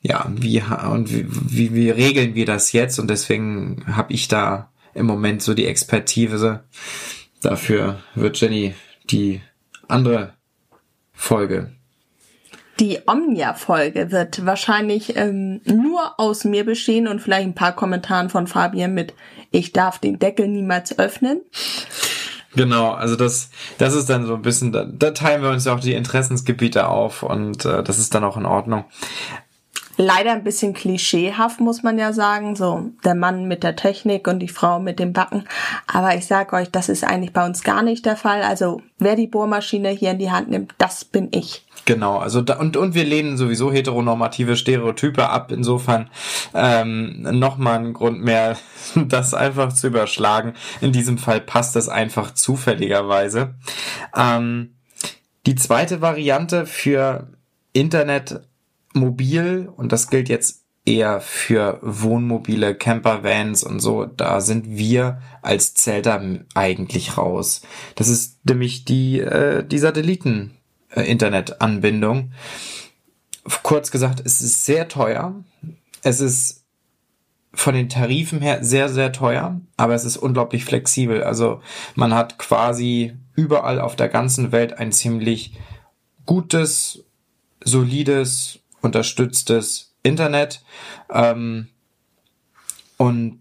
ja, 0.02 0.32
wie 0.36 0.62
und 0.62 1.12
wie, 1.12 1.26
wie, 1.28 1.74
wie 1.74 1.90
regeln 1.90 2.36
wir 2.36 2.46
das 2.46 2.72
jetzt? 2.72 3.00
Und 3.00 3.10
deswegen 3.10 3.84
habe 3.88 4.14
ich 4.14 4.28
da 4.28 4.72
im 4.94 5.08
Moment 5.08 5.42
so 5.42 5.54
die 5.54 5.66
Expertise. 5.66 6.64
Dafür 7.42 8.00
wird 8.16 8.40
Jenny 8.40 8.76
die 9.10 9.42
andere 9.88 10.34
Folge 11.14 11.77
die 12.80 13.00
Omnia-Folge 13.06 14.12
wird 14.12 14.46
wahrscheinlich 14.46 15.16
ähm, 15.16 15.62
nur 15.66 16.20
aus 16.20 16.44
mir 16.44 16.66
bestehen 16.66 17.08
und 17.08 17.22
vielleicht 17.22 17.48
ein 17.48 17.56
paar 17.56 17.74
Kommentaren 17.74 18.30
von 18.30 18.48
Fabian 18.48 18.94
mit 18.94 19.14
Ich 19.52 19.74
darf 19.74 20.00
den 20.00 20.20
Deckel 20.20 20.48
niemals 20.48 20.98
öffnen. 21.00 21.42
Genau, 22.56 22.92
also 22.92 23.16
das, 23.16 23.50
das 23.78 23.94
ist 23.94 24.10
dann 24.10 24.26
so 24.26 24.36
ein 24.36 24.42
bisschen, 24.42 24.72
da, 24.72 24.86
da 24.86 25.12
teilen 25.12 25.44
wir 25.44 25.50
uns 25.50 25.66
ja 25.66 25.76
auch 25.76 25.80
die 25.80 25.94
Interessensgebiete 25.94 26.88
auf 26.88 27.24
und 27.24 27.66
äh, 27.66 27.84
das 27.84 28.00
ist 28.00 28.16
dann 28.16 28.24
auch 28.24 28.38
in 28.38 28.46
Ordnung. 28.46 28.86
Leider 30.00 30.32
ein 30.32 30.44
bisschen 30.44 30.74
klischeehaft, 30.74 31.60
muss 31.60 31.82
man 31.82 31.98
ja 31.98 32.14
sagen. 32.14 32.56
So, 32.56 32.92
der 33.04 33.16
Mann 33.16 33.48
mit 33.48 33.64
der 33.64 33.76
Technik 33.76 34.28
und 34.28 34.40
die 34.40 34.48
Frau 34.48 34.80
mit 34.80 35.00
dem 35.00 35.12
Backen. 35.12 35.46
Aber 35.88 36.16
ich 36.16 36.28
sag 36.28 36.54
euch, 36.54 36.70
das 36.70 36.88
ist 36.88 37.04
eigentlich 37.04 37.34
bei 37.34 37.44
uns 37.44 37.64
gar 37.64 37.82
nicht 37.82 38.06
der 38.06 38.16
Fall. 38.16 38.44
Also, 38.44 38.82
wer 39.00 39.16
die 39.16 39.26
Bohrmaschine 39.26 39.90
hier 39.90 40.12
in 40.12 40.20
die 40.20 40.30
Hand 40.30 40.50
nimmt, 40.50 40.76
das 40.78 41.04
bin 41.04 41.30
ich. 41.32 41.67
Genau, 41.88 42.18
also 42.18 42.42
da, 42.42 42.58
und, 42.58 42.76
und 42.76 42.96
wir 42.96 43.06
lehnen 43.06 43.38
sowieso 43.38 43.72
heteronormative 43.72 44.58
Stereotype 44.58 45.30
ab. 45.30 45.54
Insofern 45.54 46.10
ähm, 46.54 47.22
nochmal 47.22 47.80
ein 47.80 47.94
Grund 47.94 48.22
mehr, 48.22 48.58
das 48.96 49.34
einfach 49.34 49.72
zu 49.72 49.88
überschlagen. 49.88 50.54
In 50.82 50.92
diesem 50.92 51.18
Fall 51.18 51.40
passt 51.40 51.78
das 51.78 51.88
einfach 51.88 52.34
zufälligerweise. 52.34 53.56
Ähm, 54.14 54.76
die 55.46 55.56
zweite 55.56 56.02
Variante 56.02 56.66
für 56.66 57.30
Internet 57.72 58.42
mobil, 58.94 59.70
und 59.78 59.94
das 59.94 60.10
gilt 60.10 60.28
jetzt 60.28 60.66
eher 60.84 61.22
für 61.22 61.80
Wohnmobile, 61.82 62.76
Campervans 62.76 63.64
und 63.64 63.80
so, 63.80 64.04
da 64.04 64.42
sind 64.42 64.76
wir 64.78 65.22
als 65.42 65.74
Zelter 65.74 66.22
eigentlich 66.54 67.18
raus. 67.18 67.62
Das 67.96 68.10
ist 68.10 68.46
nämlich 68.46 68.84
die, 68.84 69.22
äh, 69.22 69.66
die 69.66 69.80
Satelliten 69.80 70.57
äh, 70.98 71.04
Internetanbindung. 71.04 72.32
Kurz 73.64 73.92
gesagt, 73.92 74.22
es 74.26 74.42
ist 74.42 74.66
sehr 74.66 74.88
teuer. 74.88 75.36
Es 76.02 76.20
ist 76.20 76.66
von 77.54 77.74
den 77.74 77.90
Tarifen 77.90 78.42
her 78.42 78.64
sehr, 78.64 78.90
sehr 78.90 79.12
teuer, 79.12 79.62
aber 79.78 79.96
es 79.96 80.06
ist 80.06 80.18
unglaublich 80.18 80.66
flexibel. 80.66 81.24
Also 81.24 81.62
man 81.96 82.14
hat 82.14 82.38
quasi 82.38 83.14
überall 83.36 83.80
auf 83.80 83.96
der 83.96 84.10
ganzen 84.10 84.52
Welt 84.52 84.78
ein 84.78 84.92
ziemlich 84.92 85.54
gutes, 86.26 87.04
solides, 87.64 88.60
unterstütztes 88.82 89.96
Internet. 90.04 90.62
Ähm, 91.10 91.68
und 92.98 93.40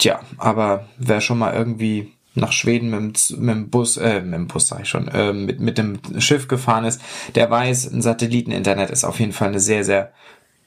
ja, 0.00 0.20
aber 0.38 0.88
wer 0.98 1.20
schon 1.20 1.38
mal 1.38 1.54
irgendwie 1.54 2.15
nach 2.36 2.52
Schweden 2.52 2.90
mit, 2.90 3.34
mit 3.38 3.54
dem 3.54 3.70
Bus, 3.70 3.96
äh, 3.96 4.20
mit 4.20 4.34
dem 4.34 4.46
Bus 4.46 4.68
sag 4.68 4.82
ich 4.82 4.88
schon, 4.88 5.08
äh, 5.08 5.32
mit, 5.32 5.58
mit 5.60 5.78
dem 5.78 5.98
Schiff 6.18 6.46
gefahren 6.48 6.84
ist, 6.84 7.00
der 7.34 7.50
weiß, 7.50 7.90
ein 7.92 8.02
Satelliteninternet 8.02 8.90
ist 8.90 9.04
auf 9.04 9.18
jeden 9.18 9.32
Fall 9.32 9.48
eine 9.48 9.60
sehr, 9.60 9.82
sehr 9.84 10.12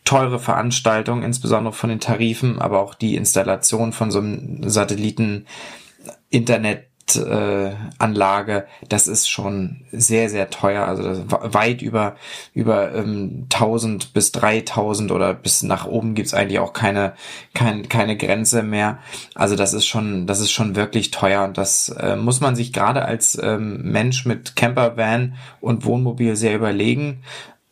teure 0.03 0.39
Veranstaltung, 0.39 1.21
insbesondere 1.23 1.73
von 1.73 1.91
den 1.91 1.99
Tarifen, 1.99 2.57
aber 2.59 2.79
auch 2.79 2.95
die 2.95 3.15
Installation 3.15 3.93
von 3.93 4.09
so 4.09 4.17
einem 4.19 4.67
Satelliten-Internet 4.67 6.88
Anlage, 7.17 8.65
das 8.87 9.07
ist 9.07 9.29
schon 9.29 9.81
sehr, 9.91 10.29
sehr 10.29 10.49
teuer. 10.49 10.85
Also 10.85 11.25
weit 11.27 11.81
über, 11.81 12.15
über 12.53 12.93
ähm, 12.93 13.47
1000 13.53 14.13
bis 14.13 14.31
3000 14.31 15.11
oder 15.11 15.33
bis 15.33 15.63
nach 15.63 15.85
oben 15.85 16.15
gibt's 16.15 16.33
eigentlich 16.33 16.59
auch 16.59 16.73
keine, 16.73 17.13
kein, 17.53 17.89
keine 17.89 18.17
Grenze 18.17 18.63
mehr. 18.63 18.99
Also 19.35 19.55
das 19.55 19.73
ist 19.73 19.85
schon, 19.85 20.27
das 20.27 20.39
ist 20.39 20.51
schon 20.51 20.75
wirklich 20.75 21.11
teuer 21.11 21.43
und 21.43 21.57
das 21.57 21.89
äh, 21.89 22.15
muss 22.15 22.41
man 22.41 22.55
sich 22.55 22.73
gerade 22.73 23.05
als 23.05 23.37
ähm, 23.41 23.81
Mensch 23.83 24.25
mit 24.25 24.55
Campervan 24.55 25.35
und 25.61 25.85
Wohnmobil 25.85 26.35
sehr 26.35 26.55
überlegen 26.55 27.23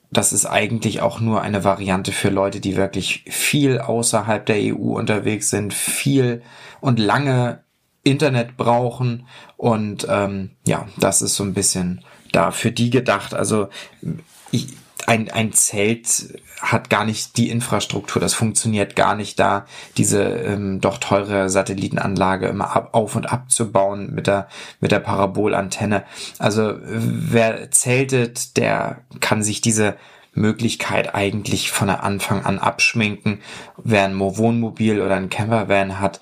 das 0.10 0.32
ist 0.32 0.46
eigentlich 0.46 1.02
auch 1.02 1.20
nur 1.20 1.42
eine 1.42 1.64
Variante 1.64 2.12
für 2.12 2.30
Leute, 2.30 2.60
die 2.60 2.78
wirklich 2.78 3.24
viel 3.28 3.80
außerhalb 3.80 4.46
der 4.46 4.74
EU 4.74 4.98
unterwegs 4.98 5.50
sind, 5.50 5.74
viel 5.74 6.42
und 6.80 7.00
lange 7.00 7.64
Internet 8.10 8.58
brauchen. 8.58 9.28
Und 9.56 10.08
ähm, 10.10 10.52
ja, 10.66 10.88
das 10.98 11.22
ist 11.22 11.36
so 11.36 11.44
ein 11.44 11.54
bisschen 11.54 12.04
da 12.32 12.52
für 12.52 12.72
die 12.72 12.90
gedacht. 12.90 13.34
Also 13.34 13.70
ich, 14.52 14.68
ein, 15.06 15.32
ein 15.32 15.54
Zelt 15.54 16.40
hat 16.60 16.90
gar 16.90 17.06
nicht 17.06 17.38
die 17.38 17.50
Infrastruktur, 17.50 18.20
das 18.20 18.34
funktioniert 18.34 18.96
gar 18.96 19.16
nicht 19.16 19.40
da, 19.40 19.66
diese 19.96 20.24
ähm, 20.24 20.82
doch 20.82 20.98
teure 20.98 21.50
Satellitenanlage 21.50 22.48
immer 22.48 22.76
ab, 22.76 22.90
auf 22.94 23.16
und 23.16 23.32
abzubauen 23.32 24.14
mit 24.14 24.28
der, 24.28 24.48
mit 24.80 24.92
der 24.92 25.00
Parabolantenne. 25.00 26.04
Also 26.40 26.74
wer 26.82 27.72
zeltet, 27.72 28.58
der 28.58 29.02
kann 29.20 29.44
sich 29.44 29.62
diese 29.62 29.96
Möglichkeit 30.34 31.16
eigentlich 31.16 31.72
von 31.72 31.90
Anfang 31.90 32.46
an 32.46 32.60
abschminken. 32.60 33.40
Wer 33.78 34.06
ein 34.06 34.20
Wohnmobil 34.20 35.02
oder 35.02 35.16
ein 35.16 35.30
Campervan 35.30 36.00
hat, 36.00 36.20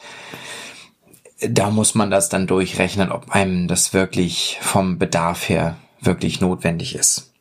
da 1.39 1.69
muss 1.69 1.95
man 1.95 2.11
das 2.11 2.29
dann 2.29 2.47
durchrechnen, 2.47 3.11
ob 3.11 3.31
einem 3.31 3.67
das 3.67 3.93
wirklich 3.93 4.57
vom 4.61 4.97
Bedarf 4.97 5.49
her 5.49 5.77
wirklich 5.99 6.41
notwendig 6.41 6.95
ist. 6.95 7.31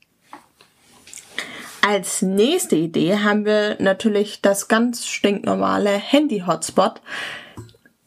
Als 1.87 2.23
nächste 2.23 2.77
Idee 2.77 3.19
haben 3.19 3.45
wir 3.45 3.77
natürlich 3.79 4.41
das 4.41 4.69
ganz 4.69 5.07
stinknormale 5.07 5.91
Handy-Hotspot. 5.91 7.03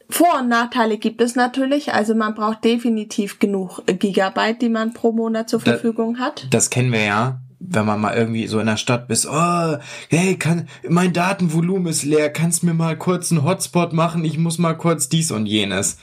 Vor- 0.09 0.39
und 0.39 0.47
Nachteile 0.47 0.97
gibt 0.97 1.21
es 1.21 1.35
natürlich. 1.35 1.93
Also 1.93 2.15
man 2.15 2.33
braucht 2.33 2.63
definitiv 2.63 3.39
genug 3.39 3.83
Gigabyte, 3.85 4.61
die 4.61 4.69
man 4.69 4.93
pro 4.93 5.11
Monat 5.11 5.49
zur 5.49 5.59
Verfügung 5.59 6.17
hat. 6.17 6.47
Das 6.49 6.69
kennen 6.69 6.91
wir 6.91 7.03
ja 7.03 7.39
wenn 7.59 7.85
man 7.85 7.99
mal 7.99 8.15
irgendwie 8.15 8.47
so 8.47 8.59
in 8.59 8.67
der 8.67 8.77
Stadt 8.77 9.07
bist, 9.07 9.27
oh, 9.29 9.77
hey, 10.09 10.37
kann, 10.37 10.67
mein 10.87 11.13
Datenvolumen 11.13 11.87
ist 11.87 12.03
leer, 12.03 12.29
kannst 12.29 12.63
mir 12.63 12.73
mal 12.73 12.97
kurz 12.97 13.31
einen 13.31 13.43
Hotspot 13.43 13.93
machen, 13.93 14.23
ich 14.23 14.37
muss 14.37 14.57
mal 14.57 14.75
kurz 14.75 15.09
dies 15.09 15.31
und 15.31 15.45
jenes. 15.45 15.97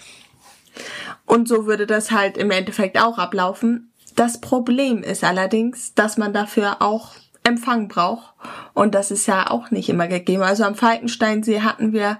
Und 1.27 1.49
so 1.49 1.67
würde 1.67 1.87
das 1.87 2.11
halt 2.11 2.37
im 2.37 2.51
Endeffekt 2.51 3.01
auch 3.01 3.19
ablaufen. 3.19 3.91
Das 4.17 4.41
Problem 4.41 5.03
ist 5.03 5.25
allerdings, 5.25 5.95
dass 5.95 6.17
man 6.17 6.33
dafür 6.33 6.83
auch 6.83 7.13
Empfang 7.45 7.89
braucht. 7.89 8.35
Und 8.73 8.95
das 8.95 9.11
ist 9.11 9.27
ja 9.27 9.51
auch 9.51 9.71
nicht 9.71 9.89
immer 9.89 10.09
gegeben. 10.09 10.43
Also 10.43 10.65
am 10.65 10.75
Falkensteinsee 10.75 11.61
hatten 11.61 11.93
wir, 11.93 12.19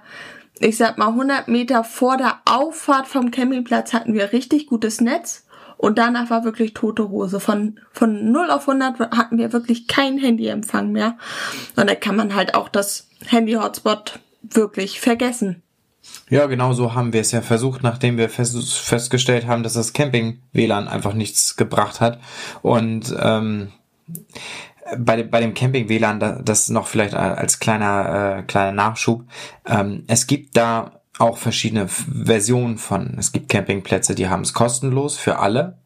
ich 0.59 0.77
sag 0.77 0.97
mal, 0.97 1.09
100 1.09 1.47
Meter 1.47 1.83
vor 1.83 2.17
der 2.17 2.39
Auffahrt 2.45 3.07
vom 3.07 3.31
Campingplatz 3.31 3.93
hatten 3.93 4.13
wir 4.13 4.31
richtig 4.31 4.67
gutes 4.67 5.01
Netz. 5.01 5.44
Und 5.77 5.97
danach 5.97 6.29
war 6.29 6.43
wirklich 6.43 6.73
tote 6.73 7.09
Hose. 7.09 7.39
Von, 7.39 7.79
von 7.91 8.31
0 8.31 8.49
auf 8.49 8.67
100 8.67 9.11
hatten 9.11 9.37
wir 9.37 9.53
wirklich 9.53 9.87
kein 9.87 10.17
Handyempfang 10.17 10.91
mehr. 10.91 11.17
Und 11.75 11.89
da 11.89 11.95
kann 11.95 12.15
man 12.15 12.35
halt 12.35 12.55
auch 12.55 12.69
das 12.69 13.09
Handy-Hotspot 13.25 14.19
wirklich 14.41 14.99
vergessen. 14.99 15.61
Ja, 16.29 16.45
genau 16.45 16.73
so 16.73 16.93
haben 16.93 17.13
wir 17.13 17.21
es 17.21 17.31
ja 17.31 17.41
versucht, 17.41 17.83
nachdem 17.83 18.17
wir 18.17 18.29
fest, 18.29 18.73
festgestellt 18.73 19.47
haben, 19.47 19.63
dass 19.63 19.73
das 19.73 19.93
Camping-WLAN 19.93 20.87
einfach 20.87 21.13
nichts 21.13 21.55
gebracht 21.55 22.01
hat. 22.01 22.19
Und 22.61 23.15
ähm, 23.19 23.71
bei, 24.97 25.23
bei 25.23 25.41
dem 25.41 25.53
Camping-WLAN, 25.53 26.43
das 26.43 26.69
noch 26.69 26.87
vielleicht 26.87 27.13
als 27.15 27.59
kleiner, 27.59 28.39
äh, 28.39 28.43
kleiner 28.43 28.71
Nachschub, 28.71 29.23
ähm, 29.65 30.03
es 30.07 30.27
gibt 30.27 30.57
da 30.57 31.01
auch 31.17 31.37
verschiedene 31.37 31.87
Versionen 31.87 32.77
von. 32.77 33.15
Es 33.17 33.31
gibt 33.31 33.49
Campingplätze, 33.49 34.15
die 34.15 34.27
haben 34.27 34.41
es 34.41 34.53
kostenlos 34.53 35.17
für 35.17 35.39
alle. 35.39 35.77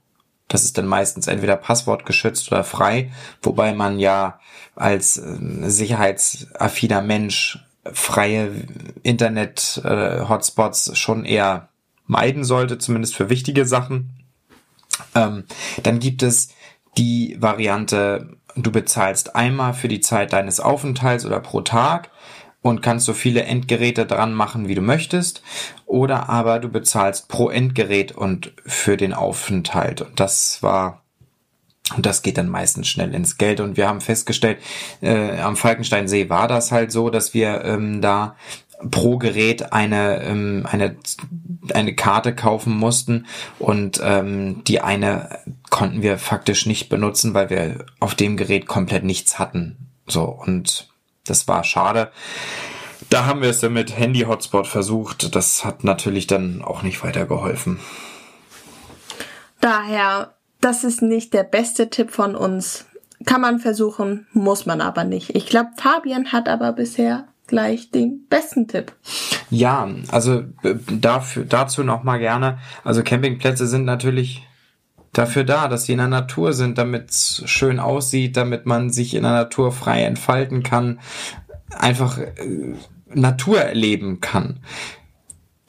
Das 0.47 0.63
ist 0.63 0.77
dann 0.77 0.87
meistens 0.87 1.27
entweder 1.27 1.55
passwortgeschützt 1.55 2.51
oder 2.51 2.63
frei, 2.63 3.11
wobei 3.43 3.73
man 3.73 3.99
ja 3.99 4.39
als 4.75 5.17
äh, 5.17 5.37
sicherheitsaffiner 5.69 7.01
Mensch 7.01 7.59
freie 7.93 8.51
Internet-Hotspots 9.03 10.87
äh, 10.87 10.95
schon 10.95 11.25
eher 11.25 11.69
meiden 12.07 12.43
sollte, 12.43 12.79
zumindest 12.79 13.15
für 13.15 13.29
wichtige 13.29 13.65
Sachen. 13.65 14.09
Ähm, 15.13 15.43
dann 15.83 15.99
gibt 15.99 16.23
es 16.23 16.49
die 16.97 17.37
Variante, 17.39 18.37
du 18.55 18.71
bezahlst 18.71 19.35
einmal 19.35 19.73
für 19.75 19.87
die 19.87 20.01
Zeit 20.01 20.33
deines 20.33 20.59
Aufenthalts 20.59 21.25
oder 21.25 21.39
pro 21.39 21.61
Tag 21.61 22.09
und 22.61 22.81
kannst 22.81 23.05
so 23.05 23.13
viele 23.13 23.43
Endgeräte 23.43 24.05
dran 24.05 24.33
machen, 24.33 24.67
wie 24.67 24.75
du 24.75 24.81
möchtest. 24.81 25.41
Oder 25.85 26.29
aber 26.29 26.59
du 26.59 26.69
bezahlst 26.69 27.29
pro 27.29 27.49
Endgerät 27.49 28.11
und 28.11 28.53
für 28.65 28.97
den 28.97 29.13
Aufenthalt. 29.13 30.01
Und 30.01 30.19
das 30.19 30.61
war 30.61 31.03
und 31.95 32.05
das 32.05 32.21
geht 32.21 32.37
dann 32.37 32.49
meistens 32.49 32.87
schnell 32.87 33.15
ins 33.15 33.37
Geld. 33.37 33.59
Und 33.59 33.75
wir 33.75 33.87
haben 33.87 34.01
festgestellt, 34.01 34.59
äh, 35.01 35.39
am 35.39 35.55
Falkensteinsee 35.55 36.29
war 36.29 36.47
das 36.47 36.71
halt 36.71 36.91
so, 36.91 37.09
dass 37.09 37.33
wir 37.33 37.63
ähm, 37.65 37.99
da 38.01 38.35
pro 38.91 39.17
Gerät 39.17 39.73
eine, 39.73 40.23
ähm, 40.23 40.67
eine, 40.69 40.95
eine 41.73 41.95
Karte 41.95 42.33
kaufen 42.33 42.77
mussten 42.77 43.25
und 43.57 43.99
ähm, 44.03 44.63
die 44.65 44.81
eine 44.81 45.39
konnten 45.69 46.01
wir 46.01 46.17
faktisch 46.17 46.65
nicht 46.65 46.89
benutzen, 46.89 47.33
weil 47.33 47.49
wir 47.49 47.85
auf 47.99 48.15
dem 48.15 48.37
Gerät 48.37 48.67
komplett 48.67 49.03
nichts 49.03 49.37
hatten. 49.37 49.89
So 50.07 50.23
und 50.23 50.87
das 51.25 51.47
war 51.47 51.63
schade. 51.63 52.11
Da 53.09 53.25
haben 53.25 53.41
wir 53.41 53.49
es 53.49 53.59
dann 53.59 53.73
mit 53.73 53.97
Handy-Hotspot 53.97 54.67
versucht. 54.67 55.35
Das 55.35 55.65
hat 55.65 55.83
natürlich 55.83 56.27
dann 56.27 56.61
auch 56.61 56.83
nicht 56.83 57.03
weitergeholfen. 57.03 57.79
Daher, 59.61 60.35
das 60.61 60.83
ist 60.83 61.01
nicht 61.01 61.33
der 61.33 61.43
beste 61.43 61.89
Tipp 61.89 62.11
von 62.11 62.35
uns. 62.35 62.85
Kann 63.25 63.41
man 63.41 63.59
versuchen, 63.59 64.27
muss 64.31 64.65
man 64.65 64.81
aber 64.81 65.03
nicht. 65.03 65.35
Ich 65.35 65.47
glaube, 65.47 65.69
Fabian 65.77 66.31
hat 66.31 66.47
aber 66.47 66.71
bisher 66.73 67.27
gleich 67.47 67.91
den 67.91 68.25
besten 68.27 68.67
Tipp. 68.67 68.93
Ja, 69.49 69.89
also 70.11 70.43
äh, 70.63 70.75
dafür, 70.91 71.43
dazu 71.45 71.83
noch 71.83 72.03
mal 72.03 72.19
gerne. 72.19 72.59
Also 72.83 73.03
Campingplätze 73.03 73.67
sind 73.67 73.85
natürlich 73.85 74.47
dafür 75.13 75.43
da, 75.43 75.67
dass 75.67 75.85
sie 75.85 75.93
in 75.93 75.97
der 75.97 76.07
Natur 76.07 76.53
sind, 76.53 76.77
damit 76.77 77.11
es 77.11 77.43
schön 77.45 77.79
aussieht, 77.79 78.37
damit 78.37 78.65
man 78.65 78.89
sich 78.89 79.13
in 79.13 79.23
der 79.23 79.31
Natur 79.31 79.71
frei 79.71 80.03
entfalten 80.03 80.63
kann, 80.63 80.99
einfach 81.71 82.17
äh, 82.17 82.75
Natur 83.13 83.61
erleben 83.61 84.21
kann. 84.21 84.59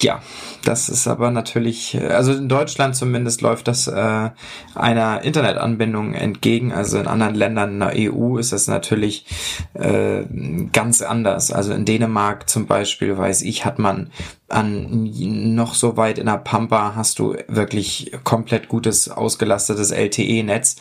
Ja, 0.03 0.23
das 0.65 0.89
ist 0.89 1.07
aber 1.07 1.31
natürlich, 1.31 1.99
also 2.01 2.33
in 2.33 2.49
Deutschland 2.49 2.97
zumindest 2.97 3.43
läuft 3.43 3.69
das 3.69 3.87
äh, 3.87 4.31
einer 4.75 5.23
Internetanbindung 5.23 6.15
entgegen. 6.15 6.73
Also 6.73 6.99
in 6.99 7.07
anderen 7.07 7.35
Ländern 7.35 7.81
der 7.81 7.93
EU 7.97 8.39
ist 8.39 8.53
das 8.53 8.67
natürlich 8.67 9.27
äh, 9.75 10.25
ganz 10.73 11.03
anders. 11.03 11.53
Also 11.53 11.75
in 11.75 11.85
Dänemark 11.85 12.49
zum 12.49 12.67
Beispiel, 12.67 13.19
weiß 13.19 13.43
ich, 13.43 13.67
hat 13.67 13.79
man 13.79 14.11
an 14.49 15.11
noch 15.55 15.75
so 15.75 15.97
weit 15.97 16.19
in 16.19 16.27
der 16.27 16.39
Pampa 16.39 16.95
hast 16.97 17.19
du 17.19 17.37
wirklich 17.47 18.13
komplett 18.25 18.69
gutes 18.69 19.09
ausgelastetes 19.09 19.93
LTE-Netz 19.93 20.77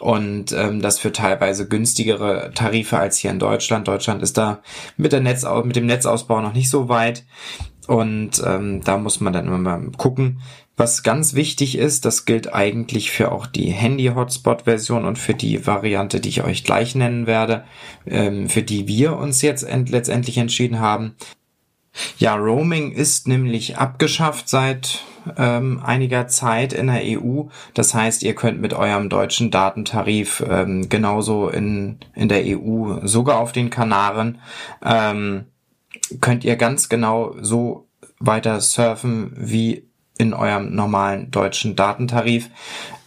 und 0.00 0.52
ähm, 0.52 0.82
das 0.82 0.98
für 0.98 1.12
teilweise 1.12 1.68
günstigere 1.68 2.50
Tarife 2.54 2.98
als 2.98 3.18
hier 3.18 3.30
in 3.30 3.38
Deutschland. 3.38 3.86
Deutschland 3.86 4.22
ist 4.22 4.38
da 4.38 4.60
mit 4.96 5.12
der 5.12 5.20
Netz 5.20 5.46
mit 5.64 5.76
dem 5.76 5.86
Netzausbau 5.86 6.40
noch 6.40 6.52
nicht 6.52 6.70
so 6.70 6.88
weit. 6.88 7.24
Und 7.86 8.42
ähm, 8.46 8.82
da 8.84 8.96
muss 8.96 9.20
man 9.20 9.32
dann 9.32 9.46
immer 9.46 9.58
mal 9.58 9.90
gucken. 9.96 10.40
Was 10.76 11.02
ganz 11.02 11.34
wichtig 11.34 11.76
ist, 11.76 12.04
das 12.04 12.24
gilt 12.24 12.54
eigentlich 12.54 13.10
für 13.10 13.32
auch 13.32 13.46
die 13.46 13.70
Handy-Hotspot-Version 13.70 15.04
und 15.04 15.18
für 15.18 15.34
die 15.34 15.66
Variante, 15.66 16.20
die 16.20 16.30
ich 16.30 16.44
euch 16.44 16.64
gleich 16.64 16.94
nennen 16.94 17.26
werde, 17.26 17.64
ähm, 18.06 18.48
für 18.48 18.62
die 18.62 18.88
wir 18.88 19.16
uns 19.16 19.42
jetzt 19.42 19.64
end 19.64 19.90
letztendlich 19.90 20.38
entschieden 20.38 20.80
haben. 20.80 21.14
Ja, 22.16 22.36
Roaming 22.36 22.92
ist 22.92 23.28
nämlich 23.28 23.76
abgeschafft 23.76 24.48
seit 24.48 25.04
ähm, 25.36 25.80
einiger 25.84 26.26
Zeit 26.26 26.72
in 26.72 26.86
der 26.86 27.02
EU. 27.04 27.44
Das 27.74 27.94
heißt, 27.94 28.22
ihr 28.22 28.34
könnt 28.34 28.60
mit 28.60 28.72
eurem 28.72 29.08
deutschen 29.08 29.50
Datentarif 29.50 30.42
ähm, 30.48 30.88
genauso 30.88 31.48
in, 31.48 31.98
in 32.14 32.28
der 32.28 32.44
EU, 32.46 33.06
sogar 33.06 33.38
auf 33.38 33.52
den 33.52 33.70
Kanaren, 33.70 34.38
ähm, 34.84 35.44
könnt 36.20 36.44
ihr 36.44 36.56
ganz 36.56 36.88
genau 36.88 37.34
so 37.40 37.86
weiter 38.18 38.60
surfen 38.60 39.32
wie 39.36 39.88
in 40.18 40.34
eurem 40.34 40.74
normalen 40.74 41.30
deutschen 41.30 41.76
Datentarif. 41.76 42.48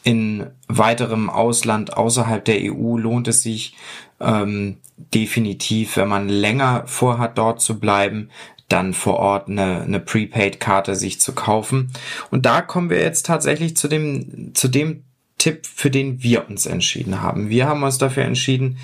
In 0.04 0.48
weiterem 0.68 1.30
Ausland 1.30 1.96
außerhalb 1.98 2.44
der 2.46 2.60
EU 2.62 2.98
lohnt 2.98 3.28
es 3.28 3.42
sich 3.42 3.76
ähm, 4.20 4.78
definitiv, 4.98 5.98
wenn 5.98 6.08
man 6.08 6.30
länger 6.30 6.84
vorhat, 6.86 7.38
dort 7.38 7.62
zu 7.62 7.80
bleiben, 7.80 8.30
dann 8.70 8.94
vor 8.94 9.18
Ort 9.18 9.50
eine, 9.50 9.82
eine 9.82 10.00
Prepaid-Karte 10.00 10.96
sich 10.96 11.20
zu 11.20 11.34
kaufen. 11.34 11.92
Und 12.32 12.46
da 12.46 12.62
kommen 12.62 12.90
wir 12.90 13.00
jetzt 13.00 13.26
tatsächlich 13.26 13.78
zu 13.78 13.88
dem, 13.88 14.54
zu 14.54 14.68
dem 14.68 15.04
Tipp, 15.38 15.66
für 15.66 15.92
den 15.92 16.24
wir 16.24 16.50
uns 16.50 16.66
entschieden 16.66 17.22
haben. 17.22 17.50
Wir 17.50 17.68
haben 17.68 17.84
uns 17.84 17.98
dafür 17.98 18.24
entschieden, 18.24 18.78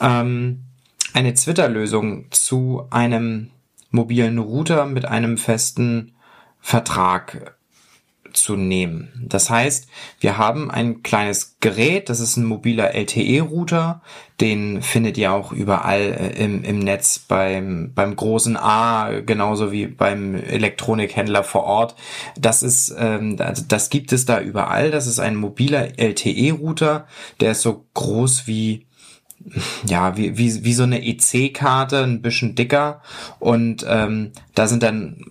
ähm, 0.00 0.64
eine 1.14 1.32
Twitter-Lösung 1.32 2.26
zu 2.30 2.86
einem 2.90 3.50
mobilen 3.90 4.38
Router 4.38 4.84
mit 4.86 5.06
einem 5.06 5.38
festen 5.38 6.12
Vertrag 6.60 7.56
zu 8.32 8.56
nehmen. 8.56 9.26
Das 9.28 9.48
heißt, 9.48 9.86
wir 10.18 10.38
haben 10.38 10.70
ein 10.70 11.04
kleines 11.04 11.56
Gerät, 11.60 12.08
das 12.08 12.18
ist 12.18 12.36
ein 12.36 12.44
mobiler 12.44 12.92
LTE-Router, 12.92 14.02
den 14.40 14.82
findet 14.82 15.16
ihr 15.16 15.32
auch 15.32 15.52
überall 15.52 16.00
äh, 16.00 16.44
im, 16.44 16.64
im 16.64 16.80
Netz 16.80 17.20
beim, 17.20 17.92
beim 17.94 18.16
großen 18.16 18.56
A, 18.56 19.20
genauso 19.20 19.70
wie 19.70 19.86
beim 19.86 20.34
Elektronikhändler 20.34 21.44
vor 21.44 21.62
Ort. 21.62 21.94
Das 22.36 22.64
ist, 22.64 22.92
ähm, 22.98 23.36
das, 23.36 23.68
das 23.68 23.88
gibt 23.88 24.12
es 24.12 24.26
da 24.26 24.40
überall. 24.40 24.90
Das 24.90 25.06
ist 25.06 25.20
ein 25.20 25.36
mobiler 25.36 25.96
LTE-Router, 25.96 27.06
der 27.38 27.52
ist 27.52 27.62
so 27.62 27.84
groß 27.94 28.48
wie 28.48 28.86
ja, 29.86 30.16
wie, 30.16 30.38
wie, 30.38 30.64
wie 30.64 30.74
so 30.74 30.82
eine 30.84 31.04
EC-Karte, 31.04 32.02
ein 32.02 32.22
bisschen 32.22 32.54
dicker. 32.54 33.02
Und 33.38 33.84
ähm, 33.88 34.32
da 34.54 34.66
sind 34.66 34.82
dann 34.82 35.24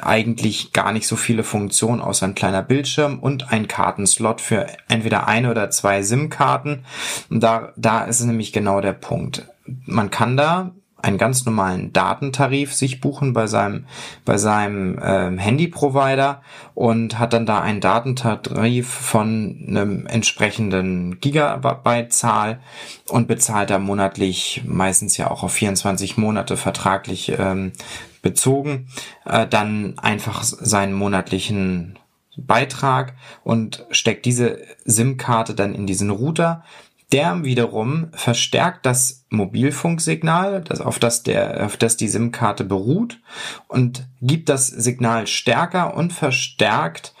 eigentlich 0.00 0.72
gar 0.72 0.92
nicht 0.92 1.06
so 1.06 1.16
viele 1.16 1.42
Funktionen, 1.42 2.00
außer 2.00 2.26
ein 2.26 2.34
kleiner 2.34 2.62
Bildschirm 2.62 3.18
und 3.18 3.50
ein 3.50 3.68
Kartenslot 3.68 4.40
für 4.40 4.66
entweder 4.88 5.26
eine 5.26 5.50
oder 5.50 5.70
zwei 5.70 6.02
SIM-Karten. 6.02 6.84
Und 7.30 7.42
da, 7.42 7.72
da 7.76 8.04
ist 8.04 8.20
nämlich 8.20 8.52
genau 8.52 8.80
der 8.80 8.92
Punkt. 8.92 9.48
Man 9.86 10.10
kann 10.10 10.36
da 10.36 10.72
einen 11.00 11.18
ganz 11.18 11.44
normalen 11.44 11.92
Datentarif 11.92 12.74
sich 12.74 13.00
buchen 13.00 13.32
bei 13.32 13.46
seinem 13.46 13.86
bei 14.24 14.36
seinem 14.36 14.98
ähm, 15.02 15.38
Handyprovider 15.38 16.42
und 16.74 17.18
hat 17.18 17.32
dann 17.32 17.46
da 17.46 17.60
einen 17.60 17.80
Datentarif 17.80 18.88
von 18.88 19.64
einem 19.68 20.06
entsprechenden 20.06 21.20
Gigabyte-Zahl 21.20 22.60
und 23.08 23.28
bezahlt 23.28 23.70
da 23.70 23.78
monatlich 23.78 24.62
meistens 24.66 25.16
ja 25.16 25.30
auch 25.30 25.44
auf 25.44 25.52
24 25.52 26.16
Monate 26.16 26.56
vertraglich 26.56 27.32
ähm, 27.38 27.72
bezogen 28.20 28.88
äh, 29.24 29.46
dann 29.46 29.98
einfach 29.98 30.42
seinen 30.42 30.94
monatlichen 30.94 31.98
Beitrag 32.36 33.14
und 33.44 33.84
steckt 33.90 34.24
diese 34.24 34.60
SIM-Karte 34.84 35.54
dann 35.54 35.74
in 35.74 35.86
diesen 35.86 36.10
Router 36.10 36.64
der 37.12 37.42
wiederum 37.42 38.08
verstärkt 38.12 38.84
das 38.84 39.24
Mobilfunksignal, 39.30 40.62
das, 40.62 40.80
auf 40.80 40.98
das 40.98 41.22
der, 41.22 41.64
auf 41.64 41.76
das 41.76 41.96
die 41.96 42.08
SIM-Karte 42.08 42.64
beruht 42.64 43.20
und 43.66 44.06
gibt 44.20 44.48
das 44.48 44.66
Signal 44.66 45.26
stärker 45.26 45.94
und 45.94 46.12
verstärkt 46.12 47.14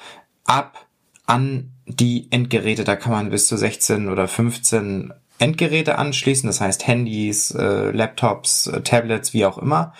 ab 0.44 0.86
an 1.26 1.72
die 1.86 2.30
Endgeräte. 2.30 2.84
Da 2.84 2.96
kann 2.96 3.12
man 3.12 3.30
bis 3.30 3.46
zu 3.46 3.56
16 3.56 4.08
oder 4.08 4.28
15 4.28 5.12
Endgeräte 5.38 5.98
anschließen, 5.98 6.48
das 6.48 6.60
heißt 6.60 6.86
Handys, 6.86 7.52
äh, 7.52 7.90
Laptops, 7.90 8.66
äh, 8.66 8.80
Tablets, 8.82 9.32
wie 9.32 9.46
auch 9.46 9.56
immer. 9.56 9.94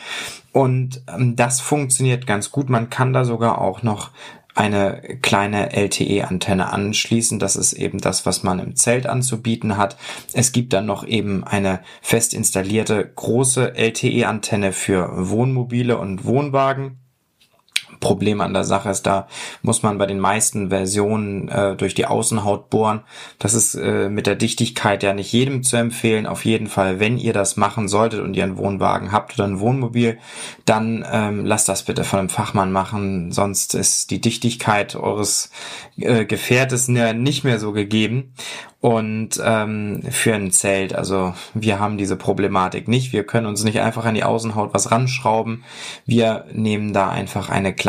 Und 0.53 1.03
ähm, 1.07 1.37
das 1.37 1.61
funktioniert 1.61 2.27
ganz 2.27 2.51
gut. 2.51 2.69
Man 2.69 2.91
kann 2.91 3.13
da 3.13 3.25
sogar 3.25 3.61
auch 3.61 3.83
noch 3.83 4.11
eine 4.59 5.19
kleine 5.23 5.73
LTE-Antenne 5.73 6.73
anschließen. 6.73 7.39
Das 7.39 7.55
ist 7.55 7.75
eben 7.75 8.01
das, 8.01 8.27
was 8.27 8.43
man 8.43 8.59
im 8.59 8.75
Zelt 8.75 9.07
anzubieten 9.07 9.77
hat. 9.77 9.97
Es 10.33 10.51
gibt 10.51 10.73
dann 10.73 10.85
noch 10.85 11.07
eben 11.07 11.45
eine 11.45 11.81
fest 12.03 12.35
installierte 12.35 13.09
große 13.15 13.77
LTE-Antenne 13.77 14.73
für 14.73 15.31
Wohnmobile 15.31 15.97
und 15.97 16.25
Wohnwagen. 16.25 16.99
Problem 18.01 18.41
an 18.41 18.55
der 18.55 18.65
Sache 18.65 18.91
ist, 18.91 19.07
da 19.07 19.27
muss 19.63 19.83
man 19.83 19.99
bei 19.99 20.07
den 20.07 20.21
meisten 20.21 20.71
Versionen 20.71 21.49
äh, 21.49 21.77
durch 21.77 21.95
die 21.95 22.07
Außenhaut 22.07 22.71
bohren. 22.71 23.01
Das 23.39 23.55
ist 23.55 23.75
äh, 23.75 24.09
mit 24.09 24.27
der 24.27 24.37
Dichtigkeit 24.37 25.03
ja 25.03 25.15
nicht 25.15 25.33
jedem 25.33 25.63
zu 25.63 25.77
empfehlen. 25.77 26.27
Auf 26.27 26.45
jeden 26.45 26.67
Fall, 26.67 27.01
wenn 27.01 27.19
ihr 27.19 27.33
das 27.33 27.57
machen 27.57 27.89
solltet 27.89 28.21
und 28.21 28.35
ihr 28.37 28.45
einen 28.45 28.59
Wohnwagen 28.59 29.13
habt 29.13 29.35
oder 29.35 29.47
ein 29.47 29.61
Wohnmobil, 29.61 30.19
dann 30.65 31.07
ähm, 31.11 31.45
lasst 31.45 31.69
das 31.69 31.83
bitte 31.83 32.05
von 32.05 32.21
einem 32.21 32.29
Fachmann 32.29 32.73
machen. 32.73 33.33
Sonst 33.33 33.75
ist 33.75 34.11
die 34.11 34.21
Dichtigkeit 34.21 34.97
eures 34.97 35.51
äh, 35.97 36.25
Gefährtes 36.25 36.89
nicht 36.89 37.45
mehr 37.45 37.59
so 37.59 37.73
gegeben 37.73 38.33
und 38.81 39.41
ähm, 39.45 40.03
für 40.11 40.35
ein 40.35 40.53
Zelt. 40.53 40.95
Also 40.95 41.35
wir 41.53 41.81
haben 41.81 41.99
diese 41.99 42.17
Problematik 42.17 42.87
nicht. 42.87 43.13
Wir 43.13 43.25
können 43.25 43.47
uns 43.47 43.65
nicht 43.65 43.81
einfach 43.81 44.05
an 44.05 44.15
die 44.15 44.23
Außenhaut 44.23 44.73
was 44.73 44.93
ranschrauben. 44.93 45.65
Wir 46.07 46.45
nehmen 46.53 46.93
da 46.93 47.09
einfach 47.09 47.49
eine 47.49 47.75
kleine 47.75 47.88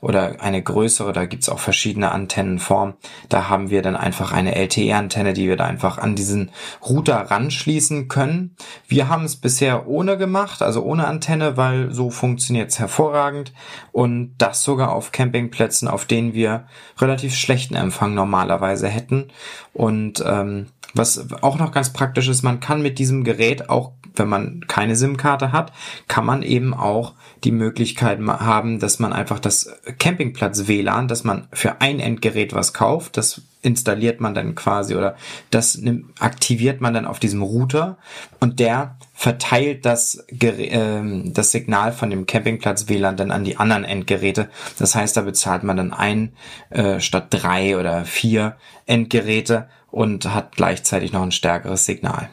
oder 0.00 0.40
eine 0.40 0.62
größere, 0.62 1.12
da 1.12 1.26
gibt's 1.26 1.48
auch 1.48 1.58
verschiedene 1.58 2.12
Antennenformen. 2.12 2.94
Da 3.28 3.48
haben 3.48 3.70
wir 3.70 3.82
dann 3.82 3.96
einfach 3.96 4.32
eine 4.32 4.54
LTE-Antenne, 4.54 5.32
die 5.32 5.48
wir 5.48 5.56
da 5.56 5.64
einfach 5.64 5.98
an 5.98 6.14
diesen 6.14 6.50
Router 6.84 7.16
ranschließen 7.30 8.08
können. 8.08 8.56
Wir 8.88 9.08
haben 9.08 9.24
es 9.24 9.36
bisher 9.36 9.86
ohne 9.86 10.18
gemacht, 10.18 10.62
also 10.62 10.82
ohne 10.82 11.06
Antenne, 11.06 11.56
weil 11.56 11.92
so 11.92 12.10
funktioniert's 12.10 12.78
hervorragend. 12.78 13.52
Und 13.92 14.34
das 14.38 14.62
sogar 14.62 14.92
auf 14.92 15.12
Campingplätzen, 15.12 15.88
auf 15.88 16.04
denen 16.04 16.34
wir 16.34 16.66
relativ 16.98 17.34
schlechten 17.34 17.74
Empfang 17.74 18.14
normalerweise 18.14 18.88
hätten. 18.88 19.28
Und 19.72 20.22
ähm, 20.26 20.66
was 20.94 21.32
auch 21.42 21.58
noch 21.58 21.72
ganz 21.72 21.92
praktisch 21.92 22.28
ist, 22.28 22.42
man 22.42 22.60
kann 22.60 22.82
mit 22.82 22.98
diesem 22.98 23.24
Gerät 23.24 23.70
auch, 23.70 23.92
wenn 24.14 24.28
man 24.28 24.64
keine 24.68 24.96
SIM-Karte 24.96 25.52
hat, 25.52 25.72
kann 26.08 26.24
man 26.24 26.42
eben 26.42 26.74
auch 26.74 27.14
die 27.44 27.52
Möglichkeit 27.52 28.20
haben, 28.20 28.78
dass 28.78 28.98
man 28.98 29.12
einfach 29.12 29.38
das 29.38 29.74
Campingplatz-WLAN, 29.98 31.08
dass 31.08 31.24
man 31.24 31.48
für 31.52 31.80
ein 31.80 31.98
Endgerät 31.98 32.52
was 32.52 32.72
kauft, 32.72 33.16
das 33.16 33.42
installiert 33.62 34.20
man 34.20 34.34
dann 34.34 34.54
quasi 34.54 34.96
oder 34.96 35.16
das 35.50 35.80
aktiviert 36.18 36.80
man 36.80 36.94
dann 36.94 37.06
auf 37.06 37.20
diesem 37.20 37.42
Router 37.42 37.96
und 38.40 38.58
der 38.58 38.96
verteilt 39.14 39.86
das, 39.86 40.24
äh, 40.28 41.22
das 41.24 41.52
Signal 41.52 41.92
von 41.92 42.10
dem 42.10 42.26
Campingplatz 42.26 42.88
WLAN 42.88 43.16
dann 43.16 43.30
an 43.30 43.44
die 43.44 43.56
anderen 43.56 43.84
Endgeräte. 43.84 44.50
Das 44.78 44.94
heißt, 44.96 45.16
da 45.16 45.22
bezahlt 45.22 45.62
man 45.62 45.76
dann 45.76 45.92
ein 45.92 46.32
äh, 46.70 46.98
statt 46.98 47.28
drei 47.30 47.78
oder 47.78 48.04
vier 48.04 48.56
Endgeräte 48.86 49.68
und 49.90 50.32
hat 50.34 50.56
gleichzeitig 50.56 51.12
noch 51.12 51.22
ein 51.22 51.32
stärkeres 51.32 51.86
Signal. 51.86 52.30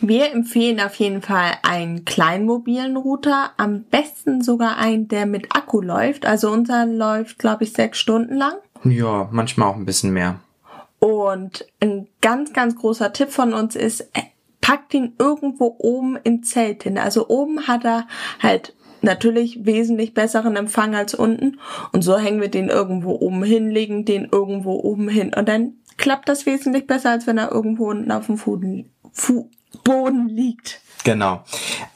Wir 0.00 0.32
empfehlen 0.32 0.80
auf 0.80 0.94
jeden 0.96 1.22
Fall 1.22 1.52
einen 1.62 2.04
kleinen 2.04 2.46
mobilen 2.46 2.96
Router, 2.96 3.50
am 3.56 3.84
besten 3.84 4.42
sogar 4.42 4.76
einen, 4.76 5.08
der 5.08 5.26
mit 5.26 5.54
Akku 5.54 5.80
läuft. 5.80 6.26
Also 6.26 6.50
unser 6.50 6.86
läuft, 6.86 7.38
glaube 7.38 7.64
ich, 7.64 7.72
sechs 7.72 7.98
Stunden 7.98 8.36
lang. 8.36 8.54
Ja, 8.84 9.28
manchmal 9.32 9.68
auch 9.68 9.76
ein 9.76 9.86
bisschen 9.86 10.12
mehr. 10.12 10.40
Und 10.98 11.66
ein 11.80 12.08
ganz, 12.20 12.52
ganz 12.52 12.76
großer 12.76 13.12
Tipp 13.12 13.30
von 13.30 13.54
uns 13.54 13.76
ist, 13.76 14.00
äh, 14.12 14.22
packt 14.60 14.94
ihn 14.94 15.14
irgendwo 15.18 15.76
oben 15.78 16.18
im 16.24 16.42
Zelt 16.42 16.82
hin. 16.82 16.98
Also 16.98 17.28
oben 17.28 17.66
hat 17.66 17.84
er 17.84 18.06
halt 18.42 18.74
natürlich 19.02 19.64
wesentlich 19.64 20.14
besseren 20.14 20.56
Empfang 20.56 20.94
als 20.94 21.14
unten. 21.14 21.60
Und 21.92 22.02
so 22.02 22.18
hängen 22.18 22.40
wir 22.40 22.50
den 22.50 22.68
irgendwo 22.68 23.12
oben 23.12 23.44
hin, 23.44 23.70
legen 23.70 24.04
den 24.04 24.28
irgendwo 24.30 24.72
oben 24.72 25.08
hin. 25.08 25.32
Und 25.34 25.48
dann 25.48 25.74
klappt 25.96 26.28
das 26.28 26.46
wesentlich 26.46 26.86
besser, 26.86 27.10
als 27.10 27.26
wenn 27.26 27.38
er 27.38 27.52
irgendwo 27.52 27.90
unten 27.90 28.10
auf 28.10 28.26
dem 28.26 28.36
Boden, 28.36 28.90
Fu 29.12 29.48
Boden 29.86 30.28
liegt. 30.28 30.80
Genau. 31.04 31.44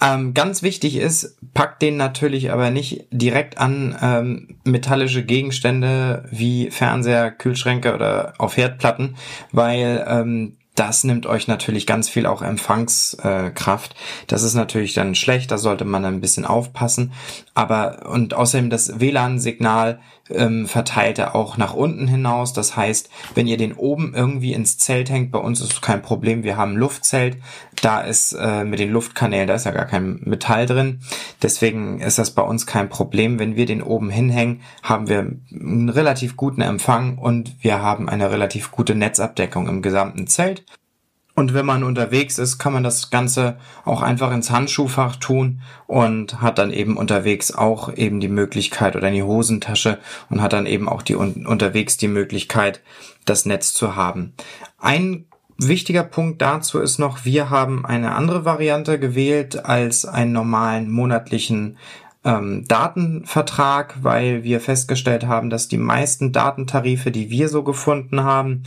Ähm, 0.01 0.35
ganz 0.35 0.63
wichtig 0.63 0.97
ist, 0.97 1.37
packt 1.53 1.83
den 1.83 1.97
natürlich 1.97 2.53
aber 2.53 2.71
nicht 2.71 3.07
direkt 3.11 3.59
an 3.59 3.97
ähm, 4.01 4.59
metallische 4.65 5.25
Gegenstände 5.25 6.25
wie 6.31 6.71
Fernseher, 6.71 7.33
Kühlschränke 7.33 7.93
oder 7.93 8.35
auf 8.39 8.57
Herdplatten, 8.57 9.17
weil 9.51 10.05
ähm, 10.07 10.57
das 10.77 11.03
nimmt 11.03 11.27
euch 11.27 11.49
natürlich 11.49 11.87
ganz 11.87 12.09
viel 12.09 12.25
auch 12.25 12.41
Empfangskraft. 12.41 13.97
Das 14.29 14.45
ist 14.45 14.55
natürlich 14.55 14.95
dann 14.95 15.17
schlecht, 15.17 15.51
da 15.51 15.59
sollte 15.59 15.85
man 15.85 16.05
ein 16.05 16.21
bisschen 16.21 16.47
aufpassen. 16.47 17.13
Aber 17.53 18.09
und 18.09 18.35
außerdem 18.35 18.71
das 18.71 19.01
WLAN-Signal 19.01 19.99
ähm, 20.35 20.67
verteilt 20.67 21.19
er 21.19 21.35
auch 21.35 21.57
nach 21.57 21.75
unten 21.75 22.07
hinaus. 22.07 22.53
Das 22.53 22.77
heißt, 22.77 23.11
wenn 23.35 23.47
ihr 23.47 23.57
den 23.57 23.75
oben 23.75 24.15
irgendwie 24.15 24.53
ins 24.53 24.79
Zelt 24.79 25.11
hängt, 25.11 25.31
bei 25.33 25.39
uns 25.39 25.61
ist 25.61 25.73
es 25.73 25.81
kein 25.81 26.03
Problem, 26.03 26.43
wir 26.43 26.57
haben 26.57 26.77
Luftzelt, 26.77 27.39
da 27.83 28.01
ist 28.01 28.33
äh, 28.33 28.65
mit 28.65 28.79
den 28.79 28.91
Luftkanälen, 28.91 29.47
da 29.47 29.55
ist 29.55 29.67
ja 29.67 29.73
gar 29.73 29.87
kein 29.87 30.21
Metall 30.25 30.67
drin. 30.67 31.01
Deswegen 31.43 32.01
ist 32.01 32.19
das 32.19 32.33
bei 32.33 32.43
uns 32.43 32.67
kein 32.67 32.89
Problem. 32.89 33.39
Wenn 33.39 33.57
wir 33.57 33.67
den 33.67 33.83
oben 33.83 34.11
hinhängen, 34.11 34.61
haben 34.83 35.09
wir 35.09 35.21
einen 35.53 35.89
relativ 35.89 36.37
guten 36.37 36.61
Empfang 36.61 37.19
und 37.19 37.57
wir 37.61 37.83
haben 37.83 38.09
eine 38.09 38.31
relativ 38.31 38.71
gute 38.71 38.95
Netzabdeckung 38.95 39.69
im 39.69 39.83
gesamten 39.83 40.27
Zelt. 40.27 40.65
Und 41.41 41.55
wenn 41.55 41.65
man 41.65 41.85
unterwegs 41.85 42.37
ist, 42.37 42.59
kann 42.59 42.75
man 42.75 42.85
das 42.85 43.09
Ganze 43.09 43.57
auch 43.87 44.03
einfach 44.03 44.31
ins 44.31 44.51
Handschuhfach 44.51 45.17
tun 45.17 45.63
und 45.87 46.43
hat 46.43 46.59
dann 46.59 46.71
eben 46.71 46.99
unterwegs 46.99 47.55
auch 47.55 47.97
eben 47.97 48.21
die 48.21 48.29
Möglichkeit 48.29 48.95
oder 48.95 49.09
in 49.09 49.15
die 49.15 49.23
Hosentasche 49.23 49.97
und 50.29 50.43
hat 50.43 50.53
dann 50.53 50.67
eben 50.67 50.87
auch 50.87 51.01
die 51.01 51.15
unterwegs 51.15 51.97
die 51.97 52.09
Möglichkeit, 52.09 52.83
das 53.25 53.47
Netz 53.47 53.73
zu 53.73 53.97
haben. 53.97 54.35
Ein 54.79 55.25
wichtiger 55.57 56.05
Punkt 56.05 56.43
dazu 56.43 56.79
ist 56.79 56.99
noch, 56.99 57.25
wir 57.25 57.49
haben 57.49 57.87
eine 57.87 58.15
andere 58.15 58.45
Variante 58.45 58.99
gewählt 58.99 59.65
als 59.65 60.05
einen 60.05 60.33
normalen 60.33 60.91
monatlichen 60.91 61.79
ähm, 62.23 62.67
Datenvertrag, 62.69 63.95
weil 64.03 64.45
wir 64.45 64.61
festgestellt 64.61 65.27
haben, 65.27 65.49
dass 65.49 65.69
die 65.69 65.79
meisten 65.79 66.33
Datentarife, 66.33 67.11
die 67.11 67.31
wir 67.31 67.49
so 67.49 67.63
gefunden 67.63 68.25
haben, 68.25 68.65